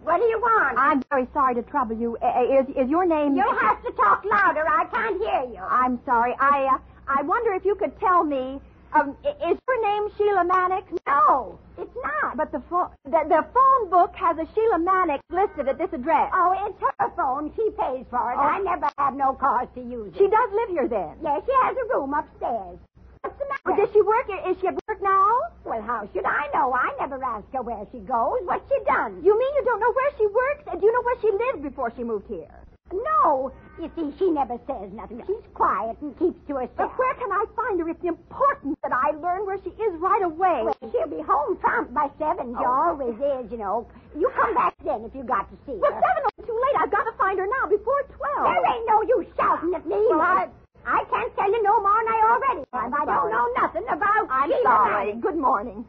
What 0.03 0.19
do 0.19 0.25
you 0.25 0.41
want? 0.41 0.77
I'm 0.77 1.05
very 1.11 1.29
sorry 1.33 1.55
to 1.55 1.63
trouble 1.63 1.97
you. 1.97 2.19
Uh, 2.21 2.43
Is, 2.61 2.67
is 2.71 2.91
your 2.91 3.07
name... 3.07 3.37
You'll 3.37 3.55
have 3.55 3.81
to 3.85 3.93
talk 3.93 4.25
louder. 4.29 4.65
I 4.69 4.87
can't 4.93 5.17
hear 5.23 5.45
you. 5.55 5.63
I'm 5.63 6.01
sorry. 6.05 6.35
I 6.41 6.75
uh, 6.75 6.79
I 7.07 7.23
wonder 7.23 7.53
if 7.55 7.65
you 7.65 7.77
could 7.77 7.97
tell 8.01 8.25
me. 8.25 8.59
Um, 8.95 9.17
is 9.25 9.59
your 9.67 9.79
name 9.83 10.09
Sheila 10.17 10.45
Mannix? 10.45 10.87
No, 11.07 11.59
it's 11.79 11.91
not. 12.03 12.37
But 12.37 12.53
the 12.53 12.63
phone 12.71 12.91
the, 13.05 13.23
the 13.29 13.45
phone 13.53 13.91
book 13.91 14.15
has 14.17 14.39
a 14.39 14.47
Sheila 14.55 14.79
Mannix 14.79 15.23
listed 15.31 15.69
at 15.69 15.79
this 15.79 15.91
address. 15.93 16.31
Oh, 16.33 16.55
it's 16.67 16.79
her 16.81 17.11
phone. 17.17 17.53
She 17.57 17.71
pays 17.75 18.07
for 18.09 18.33
it. 18.33 18.39
Oh. 18.39 18.47
I 18.47 18.61
never 18.61 18.89
have 18.99 19.15
no 19.15 19.35
cause 19.35 19.69
to 19.75 19.81
use 19.83 20.15
it. 20.15 20.19
She 20.19 20.29
does 20.29 20.51
live 20.55 20.71
here 20.71 20.89
then. 20.89 21.19
Yes, 21.23 21.43
she 21.45 21.53
has 21.63 21.75
a 21.77 21.87
room 21.95 22.15
upstairs. 22.15 22.79
What's 23.23 23.39
the 23.39 23.47
matter? 23.51 23.63
Well, 23.67 23.77
does 23.77 23.91
she 23.93 24.03
work? 24.03 24.27
Is 24.47 24.57
she 24.61 24.69
at 24.69 24.79
work 24.87 25.03
now? 25.03 25.27
Well, 25.65 25.83
how 25.83 26.09
should 26.15 26.25
I 26.27 26.47
know? 26.55 26.73
I 26.73 26.95
never 27.01 27.19
ask 27.25 27.47
her 27.53 27.63
where 27.63 27.87
she 27.91 27.99
goes. 27.99 28.47
What's 28.47 28.69
she 28.71 28.79
done? 28.87 29.23
You 29.25 29.35
mean 29.39 29.53
you 29.59 29.65
don't 29.65 29.81
know 29.81 29.93
where 29.93 30.13
she 30.19 30.27
works? 30.27 30.65
And 30.71 30.81
do 30.81 30.87
you 30.87 30.93
know 30.93 31.03
where 31.03 31.21
she 31.21 31.31
lived 31.33 31.63
before 31.65 31.93
she 31.97 32.05
moved 32.05 32.29
here? 32.29 32.55
No. 32.93 33.53
You 33.81 33.91
see, 33.97 34.15
she 34.19 34.31
never 34.31 34.55
says 34.69 34.93
nothing. 34.93 35.19
She's 35.27 35.43
quiet 35.53 35.97
and 36.01 36.15
keeps 36.19 36.39
to 36.47 36.55
herself. 36.63 36.77
But 36.77 36.99
where 36.99 37.15
can 37.15 37.33
I 37.33 37.45
find 37.57 37.81
her? 37.81 37.89
It's 37.89 38.05
important 38.05 38.79
that 38.83 38.93
I 38.93 39.11
learn 39.19 39.47
where 39.47 39.59
she 39.65 39.71
is 39.71 39.93
right 39.99 40.23
away. 40.23 40.63
Well, 40.63 40.77
she'll 40.93 41.11
be 41.11 41.23
home 41.23 41.57
prompt 41.59 41.93
by 41.93 42.09
seven. 42.19 42.55
She 42.55 42.65
Oh. 42.65 42.95
always 42.95 43.17
is, 43.19 43.51
you 43.51 43.59
know. 43.59 43.89
You 44.15 44.31
come 44.37 44.55
back 44.55 44.75
then 44.85 45.03
if 45.05 45.15
you 45.15 45.25
got 45.25 45.51
to 45.51 45.57
see 45.67 45.75
Well, 45.81 45.91
her. 45.93 46.01
seven 46.01 46.23
will 46.23 46.37
be 46.39 46.47
too 46.47 46.55
late. 46.55 46.77
I've 46.79 46.91
got 46.93 47.05
to 47.05 47.13
find 47.19 47.39
her 47.39 47.47
now 47.47 47.67
before 47.69 48.03
twelve. 48.15 48.45
There 48.47 48.63
ain't 48.73 48.87
no 48.87 49.03
use 49.03 49.27
shouting 49.37 49.75
at 49.75 49.87
me. 49.87 49.99
Well, 50.11 50.21
I- 50.21 50.49
I 50.87 51.03
can't 51.11 51.35
tell 51.35 51.51
you 51.51 51.63
no 51.63 51.81
more 51.81 51.97
than 52.05 52.13
I 52.13 52.21
already 52.31 52.65
have. 52.75 52.93
I 52.93 53.05
don't 53.07 53.31
know 53.33 53.47
nothing 53.57 53.89
about 53.89 54.27
I'm 54.31 54.51
Sheila 54.51 54.63
sorry. 54.63 55.13
Good 55.15 55.37
morning. 55.37 55.85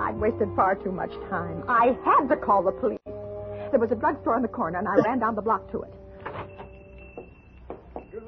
I'd 0.00 0.18
wasted 0.18 0.48
far 0.56 0.74
too 0.74 0.92
much 0.92 1.12
time. 1.30 1.64
I 1.68 1.96
had 2.04 2.28
to 2.28 2.36
call 2.36 2.62
the 2.62 2.72
police. 2.72 2.98
There 3.70 3.80
was 3.80 3.90
a 3.90 3.96
drugstore 3.96 4.34
on 4.34 4.42
the 4.42 4.48
corner, 4.48 4.78
and 4.78 4.88
I 4.88 4.96
ran 4.96 5.18
down 5.18 5.34
the 5.34 5.42
block 5.42 5.70
to 5.72 5.82
it. 5.82 5.94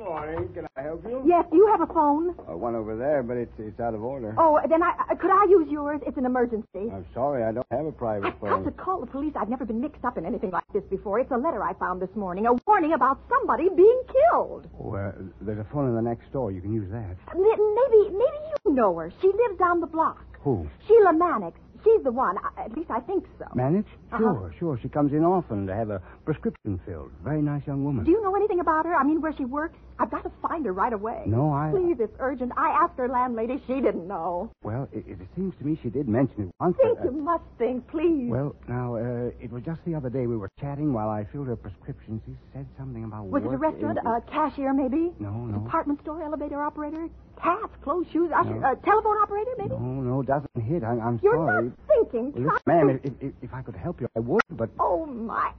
Morning. 0.09 0.49
Can 0.55 0.67
I 0.77 0.83
help 0.83 1.03
you? 1.09 1.23
Yes, 1.27 1.47
do 1.51 1.57
you 1.57 1.67
have 1.73 1.81
a 1.81 1.93
phone? 1.93 2.35
Uh, 2.47 2.55
one 2.57 2.75
over 2.75 2.95
there, 2.95 3.23
but 3.23 3.39
it's 3.39 3.53
it's 3.59 3.81
out 3.81 3.95
of 3.95 4.03
order. 4.05 4.35
Oh, 4.37 4.61
then 4.69 4.83
I 4.83 4.91
uh, 5.11 5.15
could 5.15 5.31
I 5.31 5.45
use 5.49 5.67
yours? 5.71 6.01
It's 6.07 6.19
an 6.19 6.27
emergency. 6.27 6.93
I'm 6.93 7.07
sorry, 7.15 7.43
I 7.43 7.53
don't 7.53 7.67
have 7.71 7.87
a 7.87 7.93
private 7.93 8.39
phone. 8.39 8.53
I've 8.53 8.65
got 8.65 8.77
to 8.77 8.85
call 8.85 9.01
the 9.01 9.07
police. 9.07 9.33
I've 9.35 9.49
never 9.49 9.65
been 9.65 9.81
mixed 9.81 10.05
up 10.05 10.19
in 10.19 10.27
anything 10.27 10.51
like 10.51 10.65
this 10.75 10.83
before. 10.91 11.21
It's 11.21 11.31
a 11.31 11.39
letter 11.39 11.63
I 11.63 11.73
found 11.75 12.03
this 12.03 12.15
morning, 12.15 12.47
a 12.47 12.53
warning 12.67 12.93
about 12.93 13.19
somebody 13.31 13.71
being 13.75 14.03
killed. 14.31 14.69
Oh, 14.79 14.95
uh, 14.95 15.13
there's 15.41 15.59
a 15.59 15.67
phone 15.73 15.89
in 15.89 15.95
the 15.95 16.03
next 16.03 16.31
door. 16.33 16.53
You 16.53 16.61
can 16.61 16.75
use 16.75 16.91
that. 16.91 17.17
M- 17.33 17.41
Maybe, 17.41 18.11
maybe 18.13 18.39
you 18.67 18.75
know 18.75 18.95
her. 18.99 19.11
She 19.23 19.29
lives 19.29 19.59
down 19.59 19.81
the 19.81 19.87
block. 19.87 20.23
Who? 20.43 20.69
Sheila 20.87 21.15
Mannix. 21.15 21.59
She's 21.85 22.03
the 22.03 22.13
one. 22.13 22.37
I- 22.39 22.65
At 22.65 22.77
least 22.77 22.91
I 22.91 23.01
think 23.01 23.27
so. 23.39 23.45
Manage? 23.55 23.87
Uh-huh. 24.11 24.19
Sure, 24.19 24.55
sure. 24.59 24.79
She 24.83 24.89
comes 24.89 25.13
in 25.13 25.23
often 25.25 25.67
to 25.67 25.75
have 25.75 25.91
a 25.91 26.01
prescription 26.25 26.81
filled. 26.87 27.11
Very 27.23 27.43
nice 27.43 27.67
young 27.67 27.85
woman. 27.85 28.05
Do 28.05 28.11
you 28.11 28.23
know 28.23 28.35
anything 28.35 28.61
about 28.61 28.87
her? 28.87 28.95
I 28.95 29.05
mean, 29.05 29.21
where 29.21 29.33
she 29.37 29.45
works? 29.45 29.77
I've 29.99 30.11
got 30.11 30.25
to 30.25 30.31
find 30.43 30.65
her 30.67 30.73
right 30.73 30.93
away. 30.93 31.25
No, 31.27 31.53
I- 31.53 31.71
Please, 31.71 31.97
it's 32.01 32.17
urgent. 32.19 32.53
I 32.57 32.71
asked 32.71 32.97
her 32.99 33.09
landlady. 33.09 33.63
She 33.67 33.81
didn't 33.81 34.09
know. 34.09 34.51
Well, 34.63 34.89
it, 34.93 35.05
it 35.07 35.19
seems 35.37 35.55
to 35.59 35.65
me 35.67 35.79
she 35.83 35.91
did 35.91 36.09
mention 36.09 36.45
it 36.49 36.55
once. 36.59 36.77
Think 36.79 36.99
but, 36.99 37.09
uh, 37.09 37.11
you 37.13 37.23
must 37.23 37.45
think, 37.59 37.87
please. 37.89 38.31
Well, 38.31 38.57
now, 38.67 38.97
uh, 38.97 39.31
it 39.41 39.53
was 39.53 39.63
just 39.63 39.85
the 39.85 39.95
other 39.95 40.09
day 40.11 40.27
we 40.27 40.37
were 40.37 40.51
chatting 40.61 40.93
while 40.93 41.11
I 41.11 41.25
filled 41.25 41.47
her 41.49 41.57
prescription. 41.57 42.21
She 42.27 42.35
said 42.53 42.67
something 42.79 43.05
about 43.05 43.27
Was 43.27 43.45
it 43.45 43.53
a 43.53 43.59
restaurant? 43.59 43.99
in- 43.99 44.07
A 44.07 44.21
cashier, 44.23 44.73
maybe? 44.73 45.13
No, 45.21 45.31
no. 45.47 45.59
Department 45.61 46.01
store, 46.01 46.23
elevator 46.23 46.61
operator? 46.63 47.09
Hats, 47.41 47.73
clothes, 47.83 48.07
shoes, 48.13 48.31
usher, 48.35 48.55
No. 48.55 48.67
uh, 48.67 48.75
telephone 48.77 49.17
operator, 49.23 49.51
maybe? 49.59 49.71
No, 49.71 49.79
no, 49.79 50.23
doesn't 50.23 50.49
hit. 50.63 50.83
I, 50.83 50.93
I'm 50.99 51.21
You're 51.23 51.35
sorry. 51.37 51.69
not 51.69 51.79
thinking. 51.89 52.33
Well, 52.45 52.59
ma'am, 52.67 52.89
to- 52.89 53.07
if, 53.07 53.13
if, 53.21 53.33
if 53.43 53.55
I 53.55 53.63
could 53.63 53.77
help 53.77 54.01
you, 54.01 54.09
I 54.17 54.21
would, 54.21 54.43
but... 54.51 54.71
Oh, 54.79 55.05
my. 55.07 55.51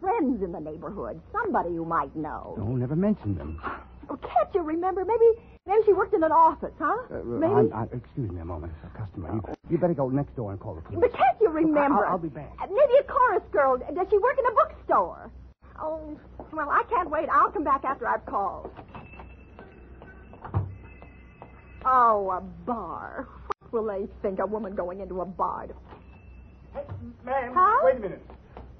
Friends 0.00 0.42
in 0.42 0.52
the 0.52 0.60
neighborhood. 0.60 1.20
Somebody 1.32 1.70
you 1.72 1.84
might 1.84 2.14
know. 2.14 2.54
No, 2.58 2.64
never 2.76 2.94
mentioned 2.94 3.36
them. 3.38 3.58
Oh, 4.10 4.16
can't 4.16 4.48
you 4.54 4.62
remember? 4.62 5.02
Maybe 5.04 5.24
maybe 5.66 5.80
she 5.86 5.92
worked 5.94 6.12
in 6.14 6.22
an 6.22 6.30
office, 6.30 6.74
huh? 6.78 6.94
Uh, 7.10 7.22
maybe. 7.24 7.52
I'm- 7.54 7.72
I- 7.74 7.96
excuse 7.96 8.30
me 8.30 8.40
a 8.40 8.44
moment. 8.44 8.72
It's 8.76 8.92
a 8.94 8.98
customer. 8.98 9.32
You, 9.32 9.42
you 9.70 9.78
better 9.78 9.94
go 9.94 10.08
next 10.10 10.36
door 10.36 10.50
and 10.52 10.60
call 10.60 10.74
the 10.74 10.82
police. 10.82 11.00
But 11.00 11.14
can't 11.14 11.36
you 11.40 11.48
remember? 11.48 12.04
I'll- 12.06 12.12
I'll 12.12 12.18
be 12.18 12.28
back. 12.28 12.52
Uh, 12.62 12.66
Maybe 12.68 12.92
a 13.00 13.04
chorus 13.04 13.42
girl. 13.50 13.78
Does 13.78 14.06
she 14.10 14.18
work 14.18 14.36
in 14.38 14.44
a 14.46 14.52
bookstore? 14.54 15.30
Oh, 15.80 16.18
well, 16.52 16.68
I 16.70 16.82
can't 16.90 17.10
wait. 17.10 17.28
I'll 17.30 17.50
come 17.50 17.64
back 17.64 17.84
after 17.84 18.06
I've 18.06 18.24
called. 18.26 18.70
Oh, 21.86 22.30
a 22.30 22.40
bar. 22.40 23.28
What 23.70 23.72
will 23.72 23.84
they 23.84 24.06
think? 24.22 24.38
A 24.38 24.46
woman 24.46 24.74
going 24.74 25.00
into 25.00 25.20
a 25.20 25.24
bar. 25.24 25.68
Ma'am, 27.24 27.52
Huh? 27.54 27.80
wait 27.84 27.96
a 27.96 28.00
minute. 28.00 28.22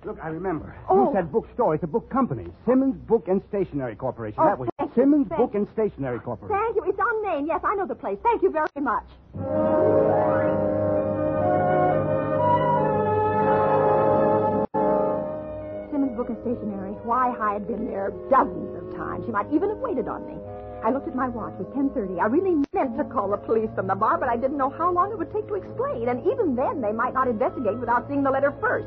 Look, 0.05 0.19
I 0.23 0.29
remember. 0.29 0.75
Oh. 0.89 1.07
You 1.09 1.11
said 1.15 1.33
bookstore. 1.33 1.75
It's 1.75 1.85
a 1.85 1.87
book 1.87 2.11
company. 2.11 2.47
Simmons 2.67 2.97
Book 3.07 3.29
and 3.29 3.41
Stationery 3.49 3.97
Corporation. 3.97 4.39
Oh, 4.43 4.45
that 4.47 4.59
was 4.59 4.69
thank 4.79 4.91
you, 4.97 5.03
Simmons 5.03 5.29
thank 5.29 5.41
Book 5.41 5.55
and 5.55 5.67
Stationery 5.73 6.19
Corporation. 6.21 6.59
Thank 6.59 6.77
you. 6.77 6.85
It's 6.91 6.99
on 6.99 7.23
name. 7.23 7.47
Yes, 7.47 7.61
I 7.65 7.75
know 7.75 7.87
the 7.87 7.95
place. 7.95 8.19
Thank 8.23 8.43
you 8.43 8.51
very 8.51 8.69
much. 8.81 9.05
Simmons 15.91 16.17
Book 16.17 16.29
and 16.29 16.39
Stationery. 16.43 16.93
Why, 17.07 17.31
I 17.39 17.55
had 17.55 17.67
been 17.69 17.87
there 17.87 18.11
dozens 18.31 18.75
of 18.77 18.97
times. 18.97 19.25
She 19.27 19.33
might 19.33 19.47
even 19.53 19.69
have 19.69 19.79
waited 19.79 20.09
on 20.09 20.27
me. 20.27 20.35
I 20.85 20.91
looked 20.91 21.09
at 21.09 21.17
my 21.17 21.29
watch. 21.29 21.55
It 21.59 21.67
was 21.67 21.73
10.30. 21.75 22.21
I 22.21 22.27
really 22.27 22.63
meant 22.75 22.99
to 22.99 23.05
call 23.05 23.31
the 23.31 23.39
police 23.39 23.71
from 23.75 23.87
the 23.87 23.95
bar, 23.95 24.19
but 24.19 24.29
I 24.29 24.37
didn't 24.37 24.59
know 24.59 24.69
how 24.69 24.93
long 24.93 25.13
it 25.13 25.17
would 25.17 25.33
take 25.33 25.49
to 25.49 25.55
explain. 25.55 26.11
And 26.11 26.21
even 26.31 26.55
then, 26.55 26.83
they 26.83 26.93
might 26.93 27.15
not 27.15 27.27
investigate 27.27 27.79
without 27.81 28.07
seeing 28.07 28.23
the 28.23 28.31
letter 28.31 28.53
first. 28.61 28.87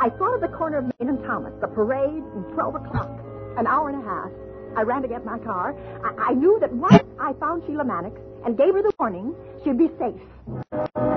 I 0.00 0.10
thought 0.10 0.34
of 0.34 0.40
the 0.40 0.48
corner 0.48 0.78
of 0.78 0.90
Main 0.98 1.08
and 1.14 1.22
Thomas, 1.22 1.54
the 1.60 1.68
parade, 1.68 2.24
and 2.34 2.52
12 2.52 2.74
o'clock. 2.74 3.14
An 3.56 3.68
hour 3.68 3.90
and 3.90 4.02
a 4.02 4.04
half. 4.04 4.30
I 4.76 4.82
ran 4.82 5.02
to 5.02 5.08
get 5.08 5.24
my 5.24 5.38
car. 5.38 5.78
I, 6.02 6.30
I 6.30 6.34
knew 6.34 6.58
that 6.58 6.72
once 6.74 7.06
I 7.20 7.32
found 7.34 7.62
Sheila 7.64 7.84
Mannix 7.84 8.18
and 8.44 8.58
gave 8.58 8.74
her 8.74 8.82
the 8.82 8.90
warning, 8.98 9.36
she'd 9.62 9.78
be 9.78 9.90
safe. 9.96 11.13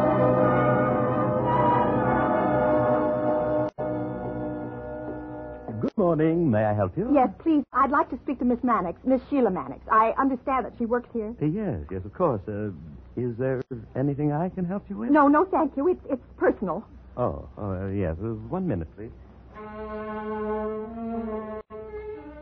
Morning. 5.98 6.50
May 6.50 6.64
I 6.64 6.74
help 6.74 6.96
you? 6.98 7.10
Yes, 7.14 7.30
please. 7.40 7.64
I'd 7.74 7.90
like 7.92 8.10
to 8.12 8.18
speak 8.24 8.40
to 8.40 8.46
Miss 8.46 8.60
Mannix, 8.64 9.00
Miss 9.04 9.22
Sheila 9.30 9.50
Mannix. 9.50 9.82
I 9.92 10.14
understand 10.18 10.66
that 10.66 10.74
she 10.78 10.86
works 10.86 11.10
here. 11.14 11.34
Uh, 11.42 11.46
Yes, 11.46 11.80
yes, 11.92 12.02
of 12.06 12.14
course. 12.14 12.42
Uh, 12.48 12.70
is 13.16 13.36
there 13.38 13.62
anything 13.96 14.32
I 14.32 14.50
can 14.50 14.64
help 14.66 14.84
you 14.90 14.98
with? 14.98 15.10
No, 15.10 15.28
no, 15.28 15.46
thank 15.46 15.76
you. 15.76 15.88
It's 15.90 16.06
it's 16.10 16.22
personal. 16.38 16.86
Oh, 17.16 17.50
oh 17.58 17.72
uh, 17.72 17.88
yes. 17.88 18.16
Uh, 18.22 18.36
one 18.50 18.68
minute, 18.68 18.88
please. 18.96 19.12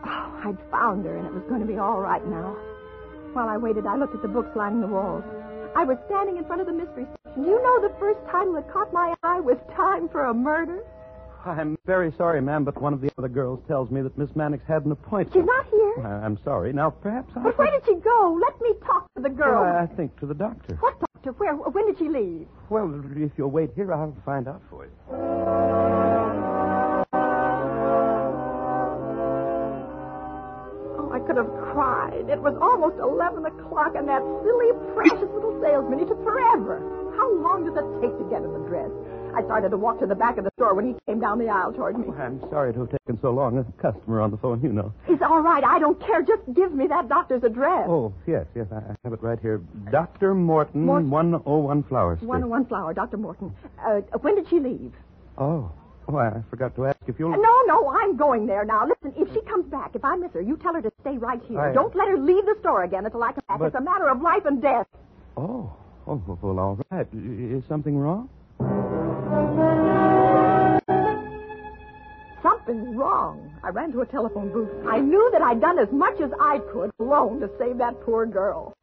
Oh, 0.03 0.41
I'd 0.43 0.57
found 0.69 1.05
her, 1.05 1.15
and 1.17 1.25
it 1.25 1.33
was 1.33 1.43
going 1.47 1.62
to 1.62 1.67
be 1.67 1.77
all 1.77 2.01
right 2.01 2.25
now. 2.27 2.57
While 3.33 3.47
I 3.47 3.57
waited, 3.57 3.85
I 3.85 3.95
looked 3.95 4.15
at 4.15 4.21
the 4.21 4.27
books 4.27 4.50
lining 4.55 4.81
the 4.81 4.88
walls. 4.88 5.24
I 5.75 5.83
was 5.83 5.97
standing 6.07 6.38
in 6.38 6.45
front 6.45 6.62
of 6.62 6.67
the 6.67 6.74
mystery 6.74 7.05
section. 7.25 7.43
You 7.43 7.62
know 7.62 7.81
the 7.81 7.93
first 8.00 8.19
title 8.31 8.53
that 8.53 8.71
caught 8.71 8.91
my 8.93 9.13
eye 9.24 9.39
was 9.39 9.57
Time 9.75 10.07
for 10.09 10.25
a 10.25 10.33
Murder? 10.33 10.83
I'm 11.45 11.77
very 11.85 12.11
sorry, 12.17 12.41
ma'am, 12.41 12.63
but 12.63 12.81
one 12.81 12.93
of 12.93 13.01
the 13.01 13.11
other 13.19 13.27
girls 13.27 13.59
tells 13.67 13.91
me 13.91 14.01
that 14.01 14.17
Miss 14.17 14.35
Mannix 14.35 14.63
had 14.67 14.83
an 14.85 14.91
appointment. 14.91 15.33
She's 15.33 15.45
not 15.45 15.65
here. 15.69 16.05
I- 16.05 16.25
I'm 16.25 16.37
sorry. 16.43 16.73
Now, 16.73 16.89
perhaps 16.89 17.31
I. 17.35 17.43
But 17.43 17.57
where 17.57 17.69
did 17.71 17.85
she 17.85 17.95
go? 17.95 18.39
Let 18.41 18.59
me 18.61 18.73
talk 18.85 19.07
to 19.15 19.21
the 19.21 19.29
girl. 19.29 19.61
Well, 19.63 19.75
I 19.75 19.83
I 19.83 19.85
think 19.85 20.19
to 20.21 20.25
the 20.25 20.33
doctor. 20.33 20.75
What 20.79 20.99
doctor? 20.99 21.31
Where? 21.33 21.53
When 21.55 21.85
did 21.85 21.97
she 21.99 22.09
leave? 22.09 22.47
Well, 22.69 22.91
if 23.15 23.31
you'll 23.37 23.51
wait 23.51 23.71
here, 23.75 23.93
I'll 23.93 24.15
find 24.25 24.47
out 24.47 24.61
for 24.69 24.85
you. 24.85 24.91
Oh, 30.97 31.11
I 31.11 31.19
could 31.27 31.35
have 31.37 31.51
cried. 31.73 32.25
It 32.31 32.39
was 32.39 32.55
almost 32.61 32.95
11 32.99 33.45
o'clock, 33.45 33.95
and 33.95 34.07
that 34.07 34.23
silly, 34.43 34.71
precious 34.95 35.29
little 35.35 35.59
salesman, 35.61 35.99
he 35.99 36.05
took 36.05 36.21
forever. 36.23 36.79
How 37.17 37.27
long 37.43 37.65
does 37.67 37.75
it 37.75 37.87
take 38.01 38.15
to 38.17 38.25
get 38.31 38.41
an 38.41 38.53
address? 38.63 38.91
I 39.35 39.43
started 39.43 39.69
to 39.71 39.77
walk 39.77 39.99
to 39.99 40.05
the 40.05 40.15
back 40.15 40.37
of 40.37 40.45
the 40.45 40.51
store 40.57 40.73
when 40.73 40.85
he 40.87 40.95
came 41.05 41.19
down 41.19 41.39
the 41.39 41.49
aisle 41.49 41.73
toward 41.73 41.97
me. 41.99 42.07
I'm 42.17 42.39
sorry 42.49 42.73
to 42.73 42.79
have 42.81 42.89
taken 42.89 43.19
so 43.21 43.31
long. 43.31 43.57
A 43.57 43.63
customer 43.81 44.21
on 44.21 44.31
the 44.31 44.37
phone, 44.37 44.61
you 44.61 44.71
know. 44.71 44.93
It's 45.09 45.21
all 45.21 45.41
right. 45.41 45.63
I 45.63 45.77
don't 45.79 45.99
care. 45.99 46.21
Just 46.21 46.41
give 46.53 46.73
me 46.73 46.87
that 46.87 47.09
doctor's 47.09 47.43
address. 47.43 47.85
Oh, 47.89 48.13
yes, 48.25 48.45
yes. 48.55 48.67
I 48.71 48.77
I 48.77 48.95
have 49.03 49.13
it 49.13 49.21
right 49.21 49.39
here. 49.39 49.61
Dr. 49.91 50.33
Morton, 50.33 50.85
Morton. 50.85 51.09
101 51.09 51.83
Flower 51.83 52.15
Street. 52.15 52.27
101 52.29 52.65
Flower, 52.67 52.93
Dr. 52.93 53.17
Morton. 53.17 53.53
Uh, 53.85 54.01
when 54.21 54.35
did 54.35 54.47
she 54.49 54.59
leave? 54.59 54.93
Oh. 55.37 55.69
Oh, 56.07 56.17
I 56.17 56.41
forgot 56.51 56.75
to 56.75 56.85
ask 56.85 56.97
if 57.07 57.17
you'll. 57.19 57.31
No, 57.31 57.61
no, 57.65 57.89
I'm 57.89 58.15
going 58.15 58.45
there 58.45 58.63
now. 58.63 58.85
Listen, 58.87 59.19
if 59.19 59.33
she 59.33 59.41
comes 59.41 59.65
back, 59.65 59.95
if 59.95 60.05
I 60.05 60.15
miss 60.15 60.31
her, 60.33 60.41
you 60.41 60.55
tell 60.57 60.75
her 60.75 60.81
to 60.81 60.91
stay 61.01 61.17
right 61.17 61.41
here. 61.47 61.59
I- 61.59 61.73
Don't 61.73 61.95
let 61.95 62.07
her 62.07 62.17
leave 62.17 62.45
the 62.45 62.55
store 62.61 62.83
again 62.83 63.05
until 63.05 63.23
I 63.23 63.31
come 63.33 63.41
back. 63.47 63.57
But- 63.59 63.65
It's 63.65 63.75
a 63.75 63.81
matter 63.81 64.07
of 64.07 64.21
life 64.21 64.45
and 64.45 64.61
death. 64.61 64.87
Oh. 65.35 65.73
Oh, 66.07 66.21
well, 66.43 66.59
all 66.59 66.79
right. 66.91 67.07
Is 67.11 67.63
something 67.67 67.97
wrong? 67.97 68.29
Something's 72.41 72.96
wrong. 72.96 73.51
I 73.63 73.70
ran 73.70 73.91
to 73.94 74.01
a 74.01 74.05
telephone 74.05 74.51
booth. 74.51 74.70
I 74.88 75.00
knew 75.00 75.29
that 75.34 75.41
I'd 75.41 75.62
done 75.62 75.79
as 75.79 75.91
much 75.91 76.20
as 76.22 76.32
I 76.39 76.60
could 76.72 76.91
alone 77.00 77.39
to 77.41 77.50
save 77.60 77.77
that 77.79 78.00
poor 78.01 78.25
girl. 78.25 78.74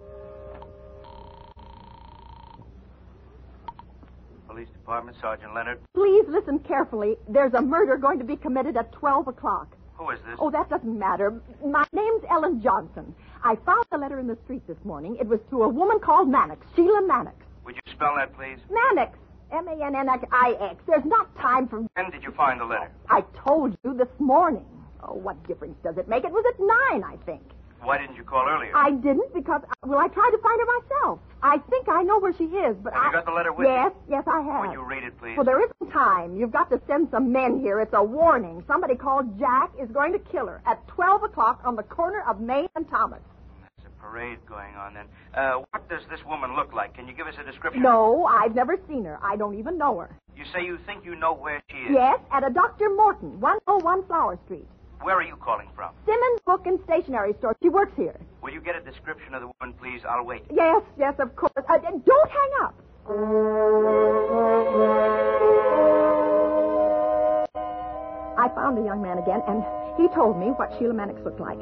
Police 4.48 4.68
Department, 4.68 5.16
Sergeant 5.20 5.54
Leonard. 5.54 5.78
Please 5.94 6.24
listen 6.28 6.58
carefully. 6.58 7.16
There's 7.28 7.54
a 7.54 7.62
murder 7.62 7.96
going 7.96 8.18
to 8.18 8.24
be 8.24 8.36
committed 8.36 8.76
at 8.76 8.92
12 8.92 9.28
o'clock. 9.28 9.76
Who 9.94 10.10
is 10.10 10.18
this? 10.26 10.36
Oh, 10.38 10.50
that 10.50 10.68
doesn't 10.68 10.98
matter. 10.98 11.40
My 11.64 11.86
name's 11.92 12.22
Ellen 12.28 12.60
Johnson. 12.60 13.14
I 13.44 13.56
found 13.64 13.84
the 13.90 13.98
letter 13.98 14.18
in 14.18 14.26
the 14.26 14.36
street 14.44 14.66
this 14.66 14.76
morning. 14.84 15.16
It 15.20 15.26
was 15.26 15.40
to 15.50 15.62
a 15.62 15.68
woman 15.68 16.00
called 16.00 16.28
Mannix, 16.28 16.66
Sheila 16.74 17.06
Mannix. 17.06 17.36
Would 17.64 17.76
you 17.76 17.92
spell 17.92 18.14
that, 18.16 18.34
please? 18.36 18.58
Mannix. 18.70 19.16
M-A-N-N-I-X. 19.52 20.82
There's 20.86 21.04
not 21.04 21.34
time 21.36 21.68
for... 21.68 21.80
When 21.94 22.10
did 22.10 22.22
you 22.22 22.32
find 22.32 22.60
the 22.60 22.64
letter? 22.64 22.90
I 23.10 23.22
told 23.46 23.76
you 23.84 23.94
this 23.96 24.08
morning. 24.18 24.66
Oh, 25.02 25.14
what 25.14 25.42
difference 25.46 25.76
does 25.82 25.98
it 25.98 26.08
make? 26.08 26.24
It 26.24 26.30
was 26.30 26.44
at 26.48 26.58
nine, 26.60 27.04
I 27.04 27.16
think. 27.24 27.42
Why 27.82 27.98
didn't 27.98 28.14
you 28.14 28.22
call 28.22 28.48
earlier? 28.48 28.70
I 28.76 28.92
didn't 28.92 29.34
because, 29.34 29.62
well, 29.84 29.98
I 29.98 30.06
tried 30.06 30.30
to 30.30 30.38
find 30.38 30.60
her 30.60 30.66
myself. 30.80 31.18
I 31.42 31.58
think 31.68 31.88
I 31.88 32.04
know 32.04 32.20
where 32.20 32.32
she 32.32 32.44
is, 32.44 32.76
but 32.80 32.92
Have 32.92 33.02
I... 33.02 33.06
you 33.06 33.12
got 33.12 33.24
the 33.26 33.32
letter 33.32 33.52
with 33.52 33.66
you? 33.66 33.72
Yes, 33.72 33.92
yes, 34.08 34.22
I 34.28 34.40
have. 34.40 34.66
Would 34.66 34.72
you 34.72 34.84
read 34.84 35.02
it, 35.02 35.18
please? 35.18 35.36
Well, 35.36 35.44
there 35.44 35.60
isn't 35.60 35.90
time. 35.92 36.36
You've 36.36 36.52
got 36.52 36.70
to 36.70 36.80
send 36.86 37.08
some 37.10 37.32
men 37.32 37.58
here. 37.60 37.80
It's 37.80 37.92
a 37.92 38.02
warning. 38.04 38.62
Somebody 38.68 38.94
called 38.94 39.36
Jack 39.38 39.72
is 39.80 39.90
going 39.90 40.12
to 40.12 40.20
kill 40.20 40.46
her 40.46 40.62
at 40.64 40.86
12 40.86 41.24
o'clock 41.24 41.60
on 41.64 41.74
the 41.74 41.82
corner 41.82 42.22
of 42.28 42.40
Main 42.40 42.68
and 42.76 42.88
Thomas. 42.88 43.18
Parade 44.02 44.38
going 44.48 44.74
on 44.74 44.94
then. 44.94 45.06
Uh, 45.32 45.62
what 45.70 45.88
does 45.88 46.02
this 46.10 46.18
woman 46.26 46.56
look 46.56 46.72
like? 46.72 46.94
Can 46.94 47.06
you 47.06 47.14
give 47.14 47.28
us 47.28 47.34
a 47.40 47.44
description? 47.44 47.82
No, 47.82 48.24
I've 48.26 48.54
never 48.54 48.76
seen 48.88 49.04
her. 49.04 49.16
I 49.22 49.36
don't 49.36 49.56
even 49.56 49.78
know 49.78 50.00
her. 50.00 50.18
You 50.36 50.44
say 50.52 50.64
you 50.64 50.76
think 50.84 51.04
you 51.04 51.14
know 51.14 51.32
where 51.32 51.62
she 51.70 51.76
is? 51.76 51.92
Yes, 51.92 52.18
at 52.32 52.44
a 52.44 52.50
Dr. 52.50 52.90
Morton, 52.96 53.38
101 53.40 54.06
Flower 54.06 54.38
Street. 54.44 54.66
Where 55.02 55.16
are 55.16 55.22
you 55.22 55.36
calling 55.36 55.68
from? 55.76 55.92
Simmons 56.04 56.40
Book 56.44 56.66
and 56.66 56.80
Stationery 56.84 57.34
Store. 57.38 57.54
She 57.62 57.68
works 57.68 57.92
here. 57.96 58.18
Will 58.42 58.52
you 58.52 58.60
get 58.60 58.74
a 58.74 58.80
description 58.80 59.34
of 59.34 59.42
the 59.42 59.50
woman, 59.60 59.76
please? 59.80 60.00
I'll 60.08 60.24
wait. 60.24 60.42
Yes, 60.52 60.82
yes, 60.98 61.14
of 61.20 61.34
course. 61.36 61.52
Uh, 61.56 61.78
don't 61.78 62.30
hang 62.30 62.50
up. 62.62 62.74
I 68.36 68.48
found 68.56 68.76
the 68.76 68.82
young 68.82 69.00
man 69.00 69.18
again, 69.18 69.42
and 69.46 69.62
he 69.96 70.08
told 70.08 70.38
me 70.38 70.46
what 70.46 70.74
Sheila 70.78 70.94
Mannix 70.94 71.20
looked 71.24 71.40
like. 71.40 71.58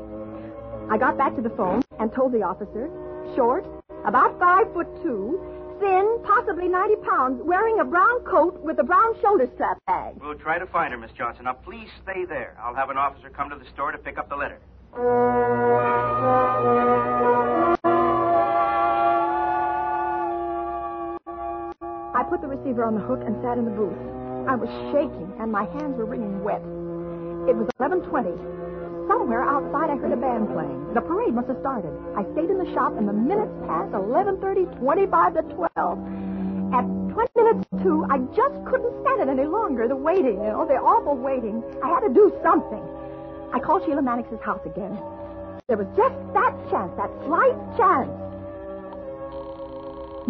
I 0.91 0.97
got 0.97 1.19
back 1.19 1.37
to 1.37 1.43
the 1.43 1.51
phone 1.51 1.83
and 2.01 2.13
told 2.13 2.33
the 2.33 2.43
officer, 2.43 2.91
short, 3.37 3.65
about 4.07 4.39
five 4.41 4.73
foot 4.73 4.89
two, 5.05 5.39
thin, 5.79 6.19
possibly 6.25 6.67
90 6.67 6.97
pounds, 7.05 7.41
wearing 7.45 7.79
a 7.79 7.85
brown 7.85 8.21
coat 8.25 8.59
with 8.65 8.79
a 8.81 8.83
brown 8.83 9.21
shoulder 9.21 9.47
strap 9.55 9.79
bag. 9.87 10.17
We'll 10.21 10.35
try 10.35 10.59
to 10.59 10.67
find 10.67 10.93
her, 10.93 10.99
Miss 10.99 11.13
Johnson. 11.13 11.45
Now, 11.45 11.53
please 11.53 11.89
stay 12.03 12.25
there. 12.25 12.57
I'll 12.61 12.75
have 12.75 12.91
an 12.91 12.97
officer 12.97 13.31
come 13.31 13.51
to 13.51 13.57
the 13.57 13.69
store 13.73 13.93
to 13.93 13.99
pick 13.99 14.19
up 14.19 14.29
the 14.29 14.37
letter. 14.37 14.59
I 22.13 22.25
put 22.29 22.41
the 22.41 22.49
receiver 22.49 22.85
on 22.85 22.95
the 22.95 23.01
hook 23.01 23.21
and 23.25 23.37
sat 23.43 23.59
in 23.59 23.65
the 23.65 23.71
booth. 23.71 23.97
I 24.49 24.57
was 24.57 24.69
shaking, 24.93 25.33
and 25.39 25.53
my 25.53 25.65
hands 25.65 25.97
were 25.97 26.07
wringing 26.07 26.43
wet. 26.43 26.63
It 27.49 27.57
was 27.57 27.69
11.20. 27.79 28.70
Somewhere 29.11 29.43
outside, 29.43 29.91
I 29.91 29.97
heard 29.97 30.13
a 30.13 30.17
band 30.17 30.55
playing. 30.55 30.95
The 30.95 31.01
parade 31.01 31.35
must 31.35 31.49
have 31.49 31.59
started. 31.59 31.91
I 32.15 32.23
stayed 32.31 32.47
in 32.47 32.63
the 32.63 32.71
shop, 32.71 32.95
and 32.95 33.09
the 33.09 33.13
minutes 33.13 33.51
passed 33.67 33.91
11.30, 33.91 34.79
25 34.79 35.35
to 35.35 35.43
12. 35.51 35.99
At 36.71 36.87
20 36.87 37.27
minutes 37.35 37.67
to, 37.83 38.07
I 38.07 38.23
just 38.39 38.55
couldn't 38.71 38.95
stand 39.03 39.19
it 39.19 39.27
any 39.27 39.51
longer. 39.51 39.89
The 39.89 39.97
waiting, 39.97 40.39
you 40.39 40.55
know, 40.55 40.63
the 40.63 40.79
awful 40.79 41.19
waiting. 41.19 41.59
I 41.83 41.89
had 41.91 42.07
to 42.07 42.15
do 42.15 42.31
something. 42.47 42.79
I 43.51 43.59
called 43.59 43.83
Sheila 43.83 44.01
Mannix's 44.01 44.39
house 44.47 44.63
again. 44.65 44.95
There 45.67 45.77
was 45.77 45.91
just 45.99 46.15
that 46.39 46.55
chance, 46.71 46.95
that 46.95 47.11
slight 47.27 47.59
chance. 47.75 48.15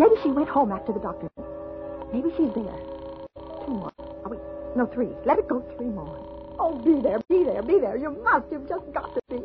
Maybe 0.00 0.16
she 0.24 0.32
went 0.32 0.48
home 0.48 0.72
after 0.72 0.96
the 0.96 1.04
doctor. 1.04 1.28
Maybe 2.16 2.32
she's 2.32 2.48
there. 2.56 2.80
Two 3.60 3.76
more. 3.76 3.92
Oh, 4.00 4.32
wait. 4.32 4.40
No, 4.74 4.86
three. 4.86 5.12
Let 5.26 5.38
it 5.38 5.48
go 5.48 5.60
three 5.76 5.92
more. 5.92 6.29
Oh, 6.62 6.76
be 6.84 7.00
there, 7.00 7.18
be 7.28 7.42
there, 7.44 7.62
be 7.62 7.80
there. 7.80 7.96
You 7.96 8.10
must. 8.22 8.44
You've 8.52 8.68
just 8.68 8.84
got 8.92 9.14
to 9.14 9.20
be. 9.30 9.40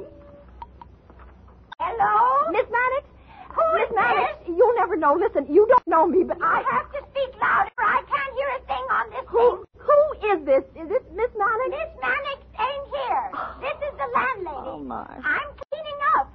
Hello? 1.80 2.51
Miss 2.51 2.67
Mannix? 2.67 3.08
Who 3.56 3.63
Miss 3.80 3.88
is 3.89 3.95
Mannix, 3.95 4.34
you'll 4.47 4.75
never 4.75 4.97
know. 4.97 5.15
Listen, 5.15 5.47
you 5.47 5.65
don't 5.65 5.88
know 5.88 6.06
me, 6.08 6.25
but 6.25 6.38
I... 6.43 6.62
Have 6.69 6.91
to 6.91 6.99
speak 7.12 7.32
louder. 7.39 7.71
I 7.80 8.04
can't 8.04 8.34
hear 8.36 8.49
a 8.51 8.60
thing 8.67 8.86
on 8.91 9.10
this 9.15 9.23
Who, 9.32 9.39
thing. 9.39 9.63
who 9.80 9.99
is 10.36 10.45
this? 10.45 10.63
Is 10.75 10.89
this 10.89 11.04
Miss 11.15 11.32
Mannix? 11.39 11.71
Miss 11.71 11.91
Mannix 12.04 12.39
ain't 12.60 12.88
here. 12.91 13.32
Oh, 13.39 13.56
this 13.63 13.78
is 13.88 13.95
the 13.95 14.08
landlady. 14.12 14.67
Oh, 14.67 14.84
my. 14.84 15.08
I'm 15.23 15.49
cleaning 15.71 16.01
up. 16.19 16.28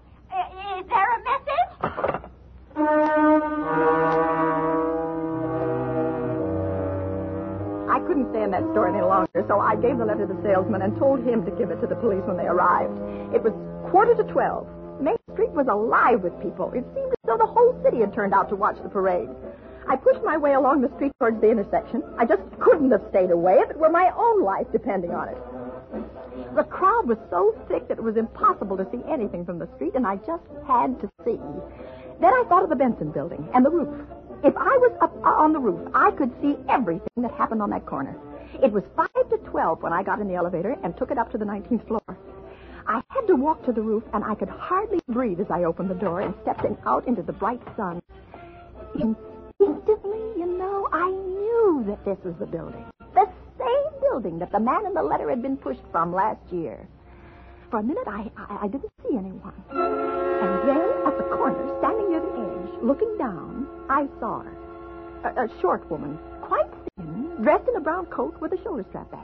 Is 0.80 0.86
there 0.88 1.10
a 1.12 1.20
message? 1.28 1.68
stay 8.30 8.42
in 8.42 8.50
that 8.50 8.62
store 8.72 8.88
any 8.88 9.02
longer, 9.02 9.44
so 9.46 9.60
I 9.60 9.76
gave 9.76 9.98
the 9.98 10.04
letter 10.04 10.26
to 10.26 10.32
the 10.32 10.42
salesman 10.42 10.82
and 10.82 10.96
told 10.98 11.22
him 11.26 11.44
to 11.44 11.50
give 11.52 11.70
it 11.70 11.80
to 11.80 11.86
the 11.86 11.96
police 11.96 12.22
when 12.24 12.36
they 12.36 12.46
arrived. 12.46 12.96
It 13.34 13.42
was 13.42 13.52
quarter 13.90 14.14
to 14.14 14.24
twelve. 14.24 14.66
Main 15.00 15.16
Street 15.32 15.50
was 15.50 15.66
alive 15.66 16.20
with 16.22 16.34
people. 16.42 16.70
It 16.72 16.84
seemed 16.94 17.10
as 17.10 17.24
though 17.24 17.38
the 17.38 17.46
whole 17.46 17.78
city 17.82 18.00
had 18.00 18.12
turned 18.12 18.34
out 18.34 18.48
to 18.50 18.56
watch 18.56 18.76
the 18.82 18.88
parade. 18.88 19.28
I 19.88 19.96
pushed 19.96 20.22
my 20.22 20.36
way 20.36 20.52
along 20.52 20.82
the 20.82 20.92
street 20.96 21.12
towards 21.18 21.40
the 21.40 21.50
intersection. 21.50 22.04
I 22.18 22.26
just 22.26 22.42
couldn't 22.60 22.90
have 22.90 23.02
stayed 23.10 23.30
away 23.30 23.54
if 23.58 23.70
it 23.70 23.78
were 23.78 23.90
my 23.90 24.12
own 24.14 24.44
life 24.44 24.66
depending 24.70 25.10
on 25.10 25.28
it. 25.28 25.38
The 26.54 26.64
crowd 26.64 27.08
was 27.08 27.18
so 27.30 27.56
thick 27.68 27.88
that 27.88 27.98
it 27.98 28.04
was 28.04 28.16
impossible 28.16 28.76
to 28.76 28.86
see 28.92 29.00
anything 29.08 29.44
from 29.44 29.58
the 29.58 29.68
street, 29.76 29.94
and 29.94 30.06
I 30.06 30.16
just 30.16 30.44
had 30.66 31.00
to 31.00 31.10
see. 31.24 31.40
Then 32.20 32.32
I 32.32 32.44
thought 32.48 32.62
of 32.62 32.68
the 32.70 32.76
Benson 32.76 33.10
building 33.10 33.48
and 33.54 33.64
the 33.64 33.70
roof. 33.70 33.88
If 34.42 34.57
I 34.57 34.76
was 34.79 34.96
up 35.03 35.14
uh, 35.22 35.29
on 35.29 35.53
the 35.53 35.59
roof, 35.59 35.90
I 35.94 36.11
could 36.12 36.33
see 36.40 36.57
everything 36.68 37.22
that 37.22 37.33
happened 37.33 37.61
on 37.61 37.70
that 37.70 37.85
corner. 37.85 38.16
It 38.62 38.72
was 38.72 38.83
5 38.96 39.09
to 39.31 39.37
12 39.50 39.83
when 39.83 39.92
I 39.92 40.03
got 40.03 40.18
in 40.18 40.29
the 40.29 40.35
elevator 40.35 40.76
and 40.83 40.96
took 40.96 41.11
it 41.11 41.18
up 41.18 41.31
to 41.33 41.38
the 41.38 41.44
19th 41.44 41.87
floor. 41.87 42.00
I 42.87 43.03
had 43.09 43.26
to 43.26 43.37
walk 43.37 43.64
to 43.66 43.72
the 43.72 43.83
roof, 43.83 44.03
and 44.14 44.24
I 44.24 44.35
could 44.35 44.48
hardly 44.48 45.00
breathe 45.09 45.40
as 45.40 45.50
I 45.50 45.64
opened 45.64 45.90
the 45.90 45.94
door 45.94 46.22
and 46.22 46.35
stepped 46.42 46.64
in, 46.64 46.76
out 46.87 47.07
into 47.07 47.22
the 47.22 47.35
bright 47.35 47.61
sun. 47.76 48.00
Instinctively, 48.94 50.18
you 50.37 50.46
know, 50.59 50.88
I 50.90 51.11
knew 51.11 51.85
that 51.87 52.03
this 52.07 52.18
was 52.24 52.35
the 52.40 52.46
building. 52.46 52.85
The 53.14 53.29
same 53.59 54.00
building 54.00 54.38
that 54.38 54.53
the 54.53 54.61
man 54.61 54.87
in 54.87 54.94
the 54.94 55.03
letter 55.03 55.29
had 55.29 55.42
been 55.42 55.59
pushed 55.59 55.85
from 55.92 56.14
last 56.14 56.40
year. 56.50 56.88
For 57.70 57.81
a 57.81 57.83
minute, 57.83 58.09
I, 58.09 58.31
I, 58.37 58.59
I 58.62 58.68
didn't 58.68 58.90
see 59.03 59.16
anyone. 59.16 59.55
And 59.70 60.68
then, 60.68 60.89
looking 62.82 63.16
down, 63.18 63.66
I 63.88 64.06
saw 64.18 64.42
her. 64.42 64.56
A, 65.24 65.44
a 65.44 65.60
short 65.60 65.88
woman, 65.90 66.18
quite 66.42 66.68
thin, 66.96 67.36
dressed 67.42 67.68
in 67.68 67.76
a 67.76 67.80
brown 67.80 68.06
coat 68.06 68.40
with 68.40 68.52
a 68.52 68.62
shoulder 68.62 68.84
strap 68.88 69.10
bag. 69.10 69.20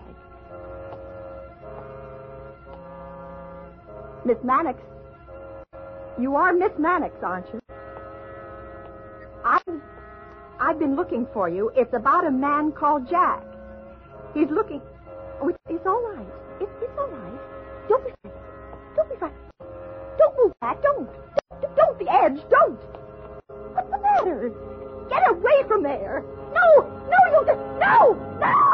Miss 4.24 4.38
Mannix. 4.42 4.80
You 6.18 6.34
are 6.36 6.52
Miss 6.52 6.72
Mannix, 6.78 7.14
aren't 7.22 7.46
you? 7.52 7.60
I've, 9.44 9.80
I've 10.58 10.78
been 10.78 10.96
looking 10.96 11.26
for 11.32 11.48
you. 11.48 11.70
It's 11.76 11.94
about 11.94 12.26
a 12.26 12.30
man 12.30 12.72
called 12.72 13.08
Jack. 13.08 13.44
He's 14.34 14.50
looking. 14.50 14.82
Oh, 15.40 15.48
it's, 15.48 15.58
it's 15.68 15.86
all 15.86 16.02
right. 16.02 16.26
It's, 16.60 16.70
it's 16.82 16.98
all 16.98 17.08
right. 17.08 17.40
Don't 17.88 18.04
be 18.04 18.10
frightened. 18.22 18.42
Don't 18.96 19.08
be 19.08 19.16
frightened. 19.16 19.40
Don't 20.18 20.36
move 20.36 20.52
back. 20.60 20.82
Don't. 20.82 21.08
Don't, 21.60 21.76
don't 21.76 21.98
the 21.98 22.12
edge. 22.12 22.40
Don't. 22.50 22.80
Get 24.26 25.22
away 25.30 25.62
from 25.68 25.84
there. 25.84 26.24
No, 26.52 26.82
no, 26.82 27.18
you. 27.30 27.46
No, 27.78 28.18
no, 28.40 28.66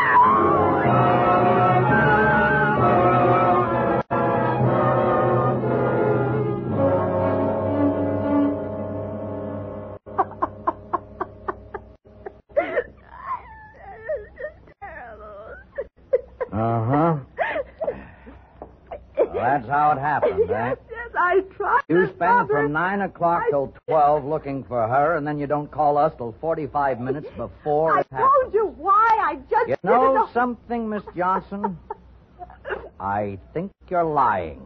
Uh 16.53 16.85
huh. 16.85 17.17
That's 19.33 19.67
how 19.67 19.91
it 19.91 19.99
happened, 19.99 20.49
eh? 20.49 20.75
I 21.27 21.41
tried. 21.55 21.81
You 21.89 22.07
spend 22.15 22.47
from 22.49 22.71
9 22.71 23.01
o'clock 23.01 23.43
I- 23.47 23.49
till 23.51 23.73
12 23.87 24.23
looking 24.25 24.63
for 24.63 24.87
her, 24.87 25.15
and 25.17 25.27
then 25.27 25.37
you 25.37 25.47
don't 25.47 25.69
call 25.69 25.97
us 25.97 26.13
till 26.17 26.33
45 26.39 26.99
minutes 27.01 27.27
before 27.37 27.97
I 27.97 28.01
it 28.01 28.07
happens. 28.11 28.31
told 28.43 28.53
you 28.53 28.67
why. 28.77 29.17
I 29.21 29.35
just 29.49 29.67
You 29.69 29.75
know 29.83 30.29
something, 30.33 30.89
Miss 30.89 31.03
Johnson? 31.15 31.77
I 32.99 33.37
think 33.53 33.71
you're 33.89 34.03
lying. 34.03 34.61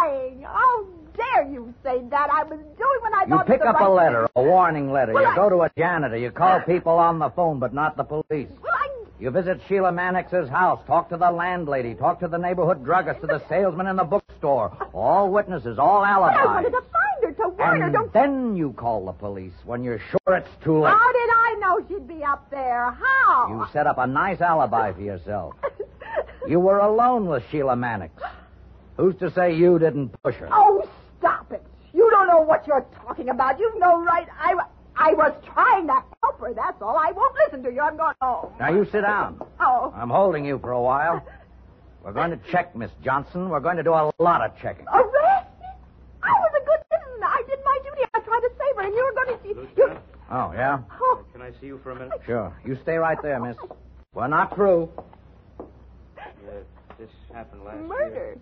lying. 0.00 0.42
How 0.42 0.84
dare 1.16 1.48
you 1.50 1.72
say 1.82 2.02
that? 2.10 2.28
I 2.30 2.42
was 2.44 2.58
doing 2.58 3.00
what 3.00 3.14
I 3.14 3.22
You 3.24 3.28
thought 3.30 3.48
was 3.48 3.58
pick 3.58 3.64
up 3.66 3.76
right 3.76 3.86
a 3.86 3.90
letter, 3.90 4.28
a 4.36 4.42
warning 4.42 4.90
letter. 4.92 5.12
Well, 5.12 5.22
you 5.22 5.28
I- 5.28 5.36
go 5.36 5.48
to 5.48 5.62
a 5.62 5.70
janitor. 5.76 6.16
You 6.16 6.30
call 6.30 6.60
people 6.60 6.92
on 6.94 7.18
the 7.18 7.30
phone, 7.30 7.58
but 7.58 7.72
not 7.74 7.96
the 7.96 8.04
police. 8.04 8.48
Well, 8.62 8.72
I... 8.74 8.88
You 9.20 9.30
visit 9.30 9.60
Sheila 9.68 9.92
Mannix's 9.92 10.48
house, 10.50 10.80
talk 10.86 11.08
to 11.10 11.16
the 11.16 11.30
landlady, 11.30 11.94
talk 11.94 12.18
to 12.20 12.28
the 12.28 12.36
neighborhood 12.36 12.84
druggist, 12.84 13.20
to 13.20 13.26
the 13.28 13.40
salesman 13.48 13.86
in 13.86 13.96
the 13.96 14.04
bookstore. 14.44 14.90
All 14.92 15.30
witnesses, 15.30 15.78
all 15.78 16.04
alibis. 16.04 16.36
But 16.36 16.48
I 16.48 16.54
wanted 16.54 16.70
to 16.70 16.82
find 16.82 17.22
her, 17.22 17.32
to 17.32 17.48
warn 17.48 17.80
her. 17.80 17.84
And 17.86 17.92
Don't... 17.92 18.12
then 18.12 18.56
you 18.56 18.72
call 18.72 19.06
the 19.06 19.12
police 19.12 19.52
when 19.64 19.82
you're 19.82 20.00
sure 20.10 20.36
it's 20.36 20.48
too 20.62 20.80
late. 20.80 20.90
How 20.90 21.12
did 21.12 21.30
I 21.30 21.56
know 21.60 21.86
she'd 21.88 22.06
be 22.06 22.22
up 22.22 22.50
there? 22.50 22.90
How? 22.90 23.46
You 23.48 23.66
set 23.72 23.86
up 23.86 23.98
a 23.98 24.06
nice 24.06 24.40
alibi 24.40 24.92
for 24.92 25.00
yourself. 25.00 25.54
You 26.46 26.60
were 26.60 26.78
alone 26.78 27.26
with 27.26 27.42
Sheila 27.50 27.74
Mannix. 27.74 28.12
Who's 28.98 29.16
to 29.16 29.32
say 29.32 29.56
you 29.56 29.78
didn't 29.78 30.10
push 30.22 30.34
her? 30.34 30.48
Oh, 30.52 30.86
stop 31.18 31.50
it. 31.52 31.64
You 31.94 32.08
don't 32.10 32.26
know 32.26 32.42
what 32.42 32.66
you're 32.66 32.86
talking 32.94 33.30
about. 33.30 33.58
You 33.58 33.72
know 33.78 34.04
right. 34.04 34.28
I, 34.38 34.54
I 34.94 35.14
was 35.14 35.32
trying 35.54 35.86
to 35.86 36.04
help 36.22 36.40
her, 36.40 36.52
that's 36.52 36.82
all. 36.82 36.98
I 36.98 37.12
won't 37.12 37.34
listen 37.46 37.62
to 37.62 37.72
you. 37.72 37.80
I'm 37.80 37.96
going 37.96 38.14
home. 38.20 38.52
Now 38.60 38.70
you 38.70 38.84
sit 38.84 39.00
down. 39.00 39.40
Oh. 39.58 39.92
I'm 39.96 40.10
holding 40.10 40.44
you 40.44 40.58
for 40.58 40.72
a 40.72 40.82
while. 40.82 41.26
We're 42.04 42.12
going 42.12 42.30
to 42.30 42.38
check, 42.50 42.76
Miss 42.76 42.90
Johnson. 43.02 43.48
We're 43.48 43.60
going 43.60 43.76
to 43.78 43.82
do 43.82 43.92
a 43.94 44.12
lot 44.18 44.42
of 44.42 44.56
checking. 44.60 44.86
Arrested? 44.88 45.72
I 46.22 46.28
was 46.30 46.52
a 46.60 46.64
good 46.66 46.80
citizen. 46.92 47.22
I 47.24 47.42
did 47.48 47.58
my 47.64 47.78
duty. 47.82 48.02
I 48.14 48.20
tried 48.20 48.40
to 48.40 48.50
save 48.58 48.76
her, 48.76 48.82
and 48.82 48.94
you 48.94 49.04
were 49.04 49.24
going 49.24 49.38
to... 49.38 49.48
You... 49.48 49.98
Oh, 50.30 50.52
yeah? 50.52 50.78
Oh, 51.00 51.24
can 51.32 51.40
I 51.40 51.50
see 51.60 51.66
you 51.66 51.80
for 51.82 51.92
a 51.92 51.94
minute? 51.94 52.20
Sure. 52.26 52.54
You 52.64 52.76
stay 52.82 52.96
right 52.96 53.16
there, 53.22 53.40
miss. 53.40 53.56
We're 54.14 54.28
not 54.28 54.54
through. 54.54 54.90
Yeah, 55.58 56.60
this 56.98 57.08
happened 57.32 57.64
last 57.64 57.78
murder. 57.80 58.14
year. 58.14 58.38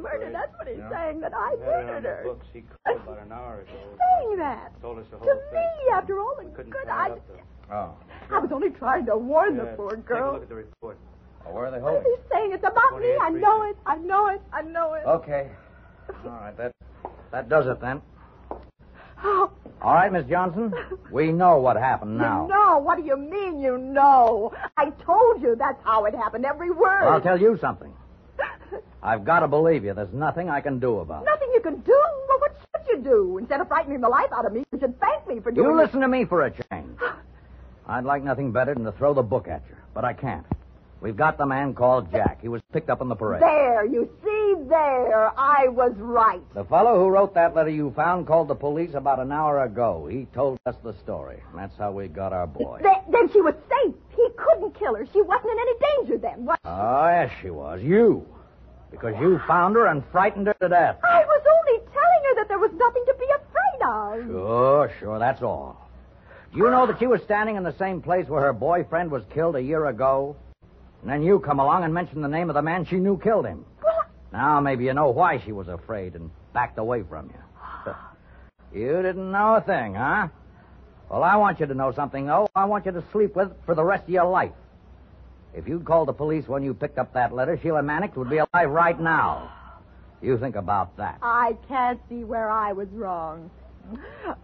Murder, 0.00 0.30
that's 0.32 0.56
what 0.56 0.66
he's 0.68 0.78
Yeah. 0.78 0.88
saying, 0.90 1.20
that 1.20 1.34
I 1.34 1.54
We 1.56 1.60
had 1.66 1.68
it 1.68 1.78
on 1.80 1.86
murdered 1.86 2.04
her. 2.04 2.22
books. 2.24 2.46
He 2.52 2.62
called 2.86 3.00
about 3.02 3.18
an 3.20 3.32
hour 3.32 3.60
ago. 3.60 3.72
Saying 4.22 4.38
that. 4.38 4.80
Told 4.80 4.98
us 4.98 5.04
the 5.10 5.18
To 5.18 5.24
whole 5.24 5.42
thing. 5.50 5.60
me, 5.60 5.92
after 5.92 6.20
all 6.20 6.36
the 6.38 6.44
good 6.62 6.88
I... 6.88 7.10
out. 7.10 7.22
Oh. 7.70 7.94
I 8.34 8.38
was 8.38 8.50
only 8.52 8.70
trying 8.70 9.04
to 9.06 9.16
warn 9.18 9.56
Yeah, 9.56 9.64
the 9.64 9.76
poor 9.76 9.90
Take 9.90 9.98
a 9.98 10.02
girl. 10.02 10.32
look 10.34 10.42
at 10.42 10.48
the 10.48 10.54
report. 10.54 10.96
Well, 11.44 11.54
where 11.54 11.66
are 11.66 11.70
they 11.70 11.78
What 11.78 11.94
holding? 11.94 12.12
is 12.12 12.18
he 12.18 12.28
saying? 12.32 12.52
It's 12.52 12.64
about 12.64 13.00
me. 13.00 13.14
I 13.20 13.30
know 13.30 13.62
it. 13.70 13.76
I 13.86 13.96
know 13.96 14.28
it. 14.28 14.42
I 14.52 14.62
know 14.62 14.94
it. 14.94 15.04
Okay. 15.06 15.48
All 16.24 16.30
right, 16.30 16.56
that 16.56 16.72
that 17.32 17.48
does 17.48 17.66
it 17.66 17.80
then. 17.80 18.00
Oh, 19.22 19.50
All 19.82 19.94
right, 19.94 20.12
Miss 20.12 20.26
Johnson. 20.26 20.72
We 21.10 21.32
know 21.32 21.58
what 21.58 21.76
happened 21.76 22.18
now. 22.18 22.42
You 22.42 22.48
know. 22.54 22.78
What 22.78 22.98
do 22.98 23.04
you 23.04 23.16
mean 23.16 23.60
you 23.60 23.76
know? 23.76 24.52
I 24.76 24.90
told 24.90 25.42
you 25.42 25.56
that's 25.56 25.82
how 25.84 26.04
it 26.04 26.14
happened. 26.14 26.44
Every 26.44 26.70
word. 26.70 27.02
Well, 27.02 27.14
I'll 27.14 27.20
tell 27.20 27.40
you 27.40 27.58
something. 27.60 27.92
I've 29.02 29.24
got 29.24 29.40
to 29.40 29.48
believe 29.48 29.84
you. 29.84 29.92
There's 29.94 30.12
nothing 30.12 30.48
I 30.48 30.60
can 30.60 30.78
do 30.78 30.98
about 30.98 31.22
it. 31.22 31.26
Nothing 31.26 31.48
you 31.52 31.60
can 31.60 31.80
do? 31.80 32.00
Well, 32.28 32.38
what 32.38 32.56
should 32.76 32.96
you 32.96 33.02
do? 33.02 33.38
Instead 33.38 33.60
of 33.60 33.68
frightening 33.68 34.00
the 34.00 34.08
life 34.08 34.30
out 34.32 34.46
of 34.46 34.52
me, 34.52 34.64
you 34.72 34.78
should 34.78 34.98
thank 35.00 35.26
me 35.26 35.40
for 35.40 35.50
doing 35.50 35.66
it. 35.66 35.70
You 35.70 35.78
it. 35.78 35.84
listen 35.84 36.00
to 36.00 36.08
me 36.08 36.24
for 36.24 36.42
a 36.44 36.50
change. 36.70 36.98
I'd 37.86 38.04
like 38.04 38.22
nothing 38.22 38.52
better 38.52 38.74
than 38.74 38.84
to 38.84 38.92
throw 38.92 39.14
the 39.14 39.22
book 39.22 39.48
at 39.48 39.62
you, 39.68 39.76
but 39.94 40.04
I 40.04 40.12
can't. 40.12 40.46
We've 41.00 41.16
got 41.16 41.38
the 41.38 41.46
man 41.46 41.74
called 41.74 42.10
Jack. 42.10 42.40
He 42.42 42.48
was 42.48 42.60
picked 42.72 42.90
up 42.90 43.00
in 43.00 43.08
the 43.08 43.14
parade. 43.14 43.40
There, 43.40 43.84
you 43.84 44.10
see, 44.24 44.54
there. 44.68 45.30
I 45.38 45.68
was 45.68 45.92
right. 45.96 46.42
The 46.54 46.64
fellow 46.64 46.98
who 46.98 47.08
wrote 47.08 47.34
that 47.34 47.54
letter 47.54 47.70
you 47.70 47.92
found 47.94 48.26
called 48.26 48.48
the 48.48 48.56
police 48.56 48.94
about 48.94 49.20
an 49.20 49.30
hour 49.30 49.62
ago. 49.62 50.08
He 50.10 50.26
told 50.34 50.58
us 50.66 50.74
the 50.82 50.94
story. 51.04 51.40
And 51.50 51.58
that's 51.58 51.76
how 51.78 51.92
we 51.92 52.08
got 52.08 52.32
our 52.32 52.48
boy. 52.48 52.80
Th- 52.82 52.96
then 53.10 53.30
she 53.32 53.40
was 53.40 53.54
safe. 53.68 53.94
He 54.16 54.28
couldn't 54.36 54.76
kill 54.76 54.96
her. 54.96 55.06
She 55.12 55.22
wasn't 55.22 55.52
in 55.52 55.58
any 55.58 55.72
danger 55.78 56.18
then. 56.18 56.44
What? 56.44 56.58
Oh, 56.64 57.06
yes, 57.06 57.30
she 57.42 57.50
was. 57.50 57.80
You. 57.80 58.26
Because 58.90 59.14
you 59.20 59.40
found 59.46 59.76
her 59.76 59.86
and 59.86 60.02
frightened 60.10 60.48
her 60.48 60.56
to 60.60 60.68
death. 60.68 60.96
I 61.04 61.24
was 61.24 61.42
only 61.58 61.78
telling 61.92 62.22
her 62.24 62.34
that 62.36 62.48
there 62.48 62.58
was 62.58 62.72
nothing 62.74 63.04
to 63.06 63.14
be 63.14 63.26
afraid 63.26 63.82
of. 63.86 64.26
Sure, 64.26 64.92
sure, 64.98 65.18
that's 65.20 65.42
all. 65.42 65.88
Do 66.52 66.58
you 66.58 66.70
know 66.70 66.86
that 66.86 66.98
she 66.98 67.06
was 67.06 67.22
standing 67.22 67.54
in 67.56 67.62
the 67.62 67.76
same 67.78 68.00
place 68.00 68.26
where 68.26 68.42
her 68.42 68.52
boyfriend 68.52 69.10
was 69.12 69.22
killed 69.32 69.54
a 69.54 69.62
year 69.62 69.86
ago? 69.86 70.34
And 71.02 71.10
then 71.10 71.22
you 71.22 71.38
come 71.38 71.60
along 71.60 71.84
and 71.84 71.94
mention 71.94 72.22
the 72.22 72.28
name 72.28 72.50
of 72.50 72.54
the 72.54 72.62
man 72.62 72.84
she 72.84 72.96
knew 72.96 73.18
killed 73.18 73.46
him. 73.46 73.64
Well, 73.82 74.04
Now 74.32 74.60
maybe 74.60 74.84
you 74.84 74.94
know 74.94 75.10
why 75.10 75.40
she 75.44 75.52
was 75.52 75.68
afraid 75.68 76.14
and 76.14 76.30
backed 76.52 76.78
away 76.78 77.02
from 77.02 77.30
you. 77.30 77.94
You 78.70 79.00
didn't 79.00 79.32
know 79.32 79.54
a 79.54 79.62
thing, 79.62 79.94
huh? 79.94 80.28
Well, 81.08 81.22
I 81.22 81.36
want 81.36 81.58
you 81.58 81.64
to 81.64 81.74
know 81.74 81.90
something, 81.92 82.26
though. 82.26 82.48
I 82.54 82.66
want 82.66 82.84
you 82.84 82.92
to 82.92 83.02
sleep 83.12 83.34
with 83.34 83.50
for 83.64 83.74
the 83.74 83.82
rest 83.82 84.02
of 84.02 84.10
your 84.10 84.26
life. 84.26 84.52
If 85.54 85.66
you'd 85.66 85.86
called 85.86 86.08
the 86.08 86.12
police 86.12 86.46
when 86.46 86.62
you 86.62 86.74
picked 86.74 86.98
up 86.98 87.14
that 87.14 87.34
letter, 87.34 87.58
Sheila 87.62 87.82
Mannix 87.82 88.14
would 88.16 88.28
be 88.28 88.36
alive 88.36 88.68
right 88.68 89.00
now. 89.00 89.50
You 90.20 90.36
think 90.36 90.56
about 90.56 90.98
that. 90.98 91.18
I 91.22 91.56
can't 91.66 91.98
see 92.10 92.24
where 92.24 92.50
I 92.50 92.72
was 92.72 92.88
wrong. 92.90 93.50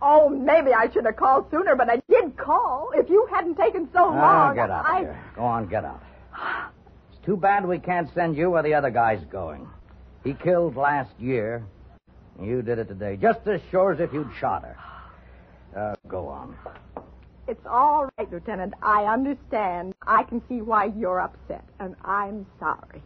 Oh, 0.01 0.31
maybe 0.31 0.73
I 0.73 0.91
should 0.91 1.05
have 1.05 1.17
called 1.17 1.51
sooner, 1.51 1.77
but 1.77 1.91
I 1.91 2.01
did 2.09 2.37
call. 2.39 2.93
If 2.95 3.11
you 3.11 3.29
hadn't 3.31 3.57
taken 3.57 3.91
so 3.93 4.07
long, 4.07 4.55
get 4.55 4.71
out 4.71 4.87
I... 4.87 5.01
here. 5.01 5.25
Go 5.37 5.43
on, 5.43 5.67
get 5.67 5.85
out. 5.85 6.03
Too 7.25 7.37
bad 7.37 7.67
we 7.67 7.79
can't 7.79 8.13
send 8.15 8.37
you 8.37 8.51
where 8.51 8.63
the 8.63 8.75
other 8.75 8.91
guy's 8.91 9.25
going. 9.25 9.67
He 10.23 10.35
killed 10.35 10.77
last 10.77 11.19
year. 11.19 11.65
You 12.43 12.63
did 12.63 12.79
it 12.79 12.89
today, 12.89 13.17
just 13.17 13.47
as 13.47 13.61
sure 13.71 13.93
as 13.93 14.01
if 14.01 14.13
you'd 14.13 14.31
shot 14.39 14.65
her. 14.65 14.77
Uh, 15.75 15.95
go 16.09 16.29
on. 16.29 16.57
It's 17.47 17.65
all 17.67 18.09
right, 18.19 18.31
Lieutenant. 18.31 18.75
I 18.83 19.05
understand. 19.05 19.95
I 20.07 20.23
can 20.23 20.43
see 20.49 20.61
why 20.63 20.87
you're 20.97 21.21
upset, 21.21 21.65
and 21.79 21.95
I'm 22.05 22.47
sorry. 22.59 23.03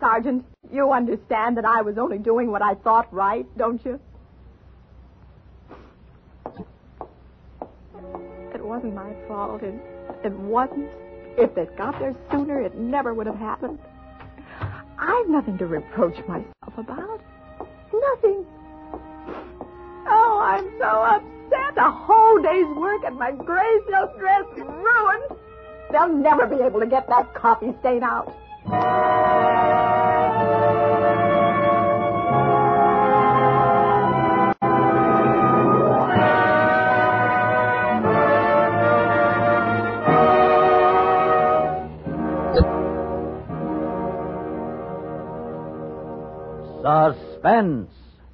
Sergeant, 0.00 0.44
you 0.72 0.92
understand 0.92 1.56
that 1.56 1.64
I 1.64 1.82
was 1.82 1.96
only 1.96 2.18
doing 2.18 2.50
what 2.50 2.60
I 2.60 2.74
thought 2.74 3.12
right, 3.12 3.46
don't 3.56 3.84
you? 3.84 4.00
It 8.54 8.61
wasn't 8.72 8.94
my 8.94 9.12
fault. 9.28 9.62
It, 9.62 9.74
it 10.24 10.32
wasn't. 10.32 10.88
If 11.36 11.54
they'd 11.54 11.76
got 11.76 11.98
there 11.98 12.16
sooner, 12.30 12.62
it 12.62 12.74
never 12.74 13.12
would 13.12 13.26
have 13.26 13.36
happened. 13.36 13.78
I've 14.98 15.28
nothing 15.28 15.58
to 15.58 15.66
reproach 15.66 16.16
myself 16.26 16.78
about. 16.78 17.20
Nothing. 17.92 18.46
Oh, 20.08 20.40
I'm 20.42 20.64
so 20.78 20.86
upset. 20.86 21.76
A 21.76 21.90
whole 21.90 22.40
day's 22.40 22.74
work 22.74 23.02
and 23.04 23.18
my 23.18 23.32
gray 23.32 23.78
silk 23.90 24.18
dress 24.18 24.44
ruined. 24.56 25.38
They'll 25.90 26.08
never 26.08 26.46
be 26.46 26.62
able 26.62 26.80
to 26.80 26.86
get 26.86 27.06
that 27.08 27.34
coffee 27.34 27.74
stain 27.80 28.02
out. 28.02 28.34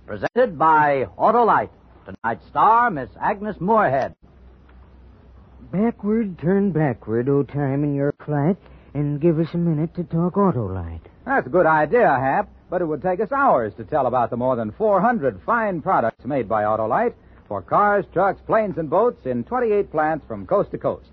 Presented 0.07 0.59
by 0.59 1.07
Autolite. 1.19 1.69
Tonight's 2.07 2.47
star, 2.47 2.91
Miss 2.91 3.11
Agnes 3.21 3.57
Moorehead. 3.61 4.15
Backward, 5.71 6.39
turn 6.39 6.73
backward, 6.73 7.29
O 7.29 7.43
time 7.43 7.85
in 7.85 7.95
your 7.95 8.15
flight, 8.25 8.57
and 8.95 9.21
give 9.21 9.39
us 9.39 9.49
a 9.53 9.59
minute 9.59 9.95
to 9.97 10.05
talk 10.05 10.37
Autolite. 10.37 11.03
That's 11.27 11.47
a 11.47 11.51
good 11.51 11.67
idea, 11.67 12.09
Hap, 12.09 12.49
but 12.71 12.81
it 12.81 12.87
would 12.87 13.03
take 13.03 13.21
us 13.21 13.31
hours 13.31 13.75
to 13.75 13.85
tell 13.85 14.07
about 14.07 14.31
the 14.31 14.39
more 14.39 14.57
than 14.57 14.73
400 14.73 15.43
fine 15.45 15.83
products 15.83 16.25
made 16.25 16.49
by 16.49 16.63
Autolite 16.63 17.13
for 17.49 17.61
cars, 17.61 18.07
trucks, 18.15 18.41
planes, 18.47 18.79
and 18.79 18.89
boats 18.89 19.27
in 19.27 19.45
28 19.45 19.91
plants 19.91 20.25
from 20.27 20.47
coast 20.47 20.71
to 20.71 20.79
coast. 20.79 21.11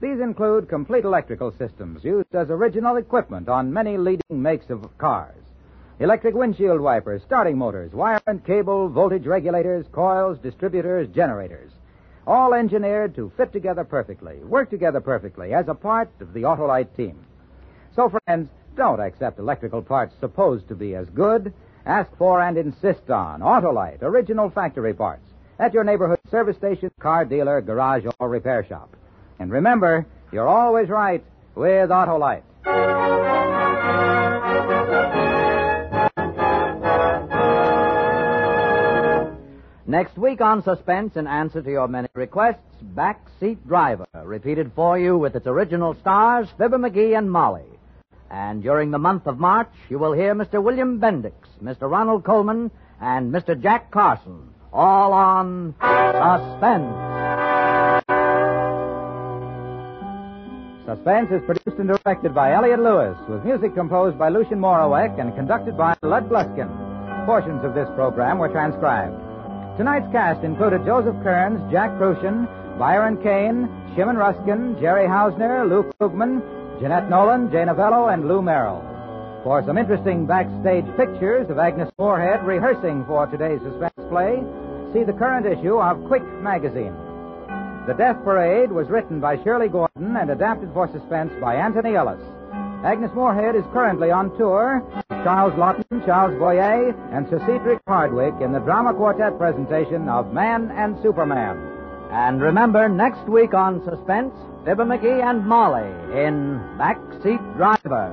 These 0.00 0.20
include 0.20 0.70
complete 0.70 1.04
electrical 1.04 1.52
systems 1.58 2.04
used 2.04 2.34
as 2.34 2.48
original 2.48 2.96
equipment 2.96 3.50
on 3.50 3.70
many 3.70 3.98
leading 3.98 4.40
makes 4.40 4.70
of 4.70 4.86
cars. 4.96 5.43
Electric 6.00 6.34
windshield 6.34 6.80
wipers, 6.80 7.22
starting 7.24 7.56
motors, 7.56 7.92
wire 7.92 8.20
and 8.26 8.44
cable, 8.44 8.88
voltage 8.88 9.26
regulators, 9.26 9.86
coils, 9.92 10.38
distributors, 10.38 11.06
generators. 11.14 11.70
All 12.26 12.52
engineered 12.52 13.14
to 13.14 13.30
fit 13.36 13.52
together 13.52 13.84
perfectly, 13.84 14.38
work 14.38 14.70
together 14.70 15.00
perfectly 15.00 15.54
as 15.54 15.68
a 15.68 15.74
part 15.74 16.10
of 16.20 16.32
the 16.32 16.42
Autolite 16.42 16.96
team. 16.96 17.24
So, 17.94 18.12
friends, 18.26 18.48
don't 18.76 18.98
accept 18.98 19.38
electrical 19.38 19.82
parts 19.82 20.16
supposed 20.18 20.66
to 20.66 20.74
be 20.74 20.96
as 20.96 21.08
good. 21.10 21.52
Ask 21.86 22.10
for 22.16 22.40
and 22.40 22.58
insist 22.58 23.08
on 23.08 23.40
Autolite, 23.40 24.02
original 24.02 24.50
factory 24.50 24.94
parts, 24.94 25.28
at 25.60 25.72
your 25.72 25.84
neighborhood 25.84 26.18
service 26.28 26.56
station, 26.56 26.90
car 26.98 27.24
dealer, 27.24 27.60
garage, 27.60 28.04
or 28.18 28.28
repair 28.28 28.64
shop. 28.64 28.96
And 29.38 29.52
remember, 29.52 30.06
you're 30.32 30.48
always 30.48 30.88
right 30.88 31.22
with 31.54 31.90
Autolite. 31.90 32.42
Next 39.94 40.18
week 40.18 40.40
on 40.40 40.64
Suspense, 40.64 41.14
in 41.14 41.28
answer 41.28 41.62
to 41.62 41.70
your 41.70 41.86
many 41.86 42.08
requests, 42.14 42.82
Backseat 42.96 43.58
Driver, 43.64 44.08
repeated 44.24 44.72
for 44.74 44.98
you 44.98 45.16
with 45.16 45.36
its 45.36 45.46
original 45.46 45.94
stars, 46.00 46.48
Fibber 46.58 46.78
McGee 46.78 47.16
and 47.16 47.30
Molly. 47.30 47.62
And 48.28 48.60
during 48.60 48.90
the 48.90 48.98
month 48.98 49.28
of 49.28 49.38
March, 49.38 49.70
you 49.88 50.00
will 50.00 50.12
hear 50.12 50.34
Mr. 50.34 50.60
William 50.60 50.98
Bendix, 50.98 51.34
Mr. 51.62 51.88
Ronald 51.88 52.24
Colman, 52.24 52.72
and 53.00 53.32
Mr. 53.32 53.54
Jack 53.62 53.92
Carson, 53.92 54.52
all 54.72 55.12
on 55.12 55.76
Suspense. 55.78 56.90
Suspense 60.86 61.30
is 61.30 61.46
produced 61.46 61.78
and 61.78 61.86
directed 61.86 62.34
by 62.34 62.52
Elliott 62.52 62.80
Lewis, 62.80 63.16
with 63.28 63.44
music 63.44 63.76
composed 63.76 64.18
by 64.18 64.28
Lucien 64.28 64.58
Moraweck 64.58 65.20
and 65.20 65.36
conducted 65.36 65.78
by 65.78 65.94
Lud 66.02 66.28
Gluskin. 66.28 66.66
Portions 67.26 67.64
of 67.64 67.76
this 67.76 67.88
program 67.94 68.38
were 68.38 68.48
transcribed. 68.48 69.23
Tonight's 69.76 70.10
cast 70.12 70.44
included 70.44 70.84
Joseph 70.84 71.16
Kearns, 71.24 71.60
Jack 71.72 71.90
Kruschen, 71.98 72.46
Byron 72.78 73.16
Kane, 73.20 73.66
Shimen 73.96 74.16
Ruskin, 74.16 74.76
Jerry 74.80 75.06
Hausner, 75.06 75.68
Lou 75.68 75.90
Krugman, 75.98 76.40
Jeanette 76.80 77.10
Nolan, 77.10 77.50
Jane 77.50 77.66
Novello, 77.66 78.06
and 78.06 78.28
Lou 78.28 78.40
Merrill. 78.40 78.82
For 79.42 79.64
some 79.66 79.76
interesting 79.76 80.26
backstage 80.26 80.86
pictures 80.96 81.50
of 81.50 81.58
Agnes 81.58 81.90
Moorehead 81.98 82.46
rehearsing 82.46 83.04
for 83.06 83.26
today's 83.26 83.60
suspense 83.62 84.08
play, 84.08 84.42
see 84.92 85.02
the 85.02 85.12
current 85.12 85.44
issue 85.44 85.76
of 85.76 86.06
Quick 86.06 86.24
magazine. 86.40 86.94
The 87.86 87.94
Death 87.98 88.22
Parade 88.22 88.70
was 88.70 88.88
written 88.88 89.20
by 89.20 89.42
Shirley 89.42 89.68
Gordon 89.68 90.16
and 90.16 90.30
adapted 90.30 90.70
for 90.72 90.86
suspense 90.86 91.32
by 91.40 91.56
Anthony 91.56 91.96
Ellis. 91.96 92.22
Agnes 92.84 93.10
Moorehead 93.14 93.56
is 93.56 93.64
currently 93.72 94.10
on 94.10 94.36
tour. 94.36 94.84
Charles 95.08 95.54
Laughton, 95.54 96.04
Charles 96.04 96.38
Boyer, 96.38 96.90
and 97.12 97.26
Sir 97.30 97.38
Cedric 97.46 97.82
Hardwicke 97.86 98.44
in 98.44 98.52
the 98.52 98.58
drama 98.60 98.92
quartet 98.92 99.38
presentation 99.38 100.06
of 100.10 100.34
Man 100.34 100.70
and 100.76 100.94
Superman. 101.02 101.56
And 102.10 102.42
remember, 102.42 102.86
next 102.90 103.24
week 103.26 103.54
on 103.54 103.82
Suspense, 103.88 104.34
Fibber 104.66 104.84
McGee 104.84 105.24
and 105.24 105.46
Molly 105.46 105.88
in 106.12 106.60
Backseat 106.76 107.40
Driver. 107.56 108.12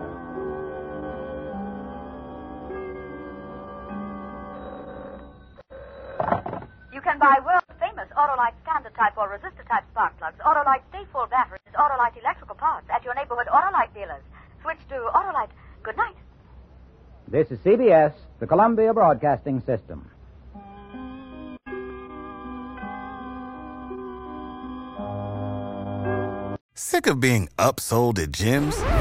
You 6.94 7.02
can 7.02 7.20
buy 7.20 7.44
world 7.44 7.64
famous 7.78 8.08
Autolite 8.16 8.56
standard 8.64 8.96
type 8.96 9.18
or 9.18 9.28
resistor 9.28 9.68
type 9.68 9.84
spark 9.92 10.18
plugs, 10.18 10.40
Autolite 10.46 10.88
stay 10.92 11.04
full 11.12 11.28
batteries, 11.28 11.60
Autolite 11.76 12.18
electrical 12.18 12.56
parts 12.56 12.88
at 12.90 13.04
your 13.04 13.14
neighborhood 13.16 13.48
Autolite 13.52 13.94
dealers. 13.94 14.24
Switch 14.62 14.78
to 14.90 14.96
Autolite. 15.14 15.50
Good 15.84 15.98
night. 15.98 16.16
This 17.28 17.50
is 17.52 17.60
CBS, 17.60 18.14
the 18.40 18.48
Columbia 18.48 18.94
Broadcasting 18.94 19.62
System. 19.62 20.10
Sick 26.76 27.08
of 27.08 27.20
being 27.20 27.48
upsold 27.58 28.20
at 28.20 28.32
gyms? 28.32 29.01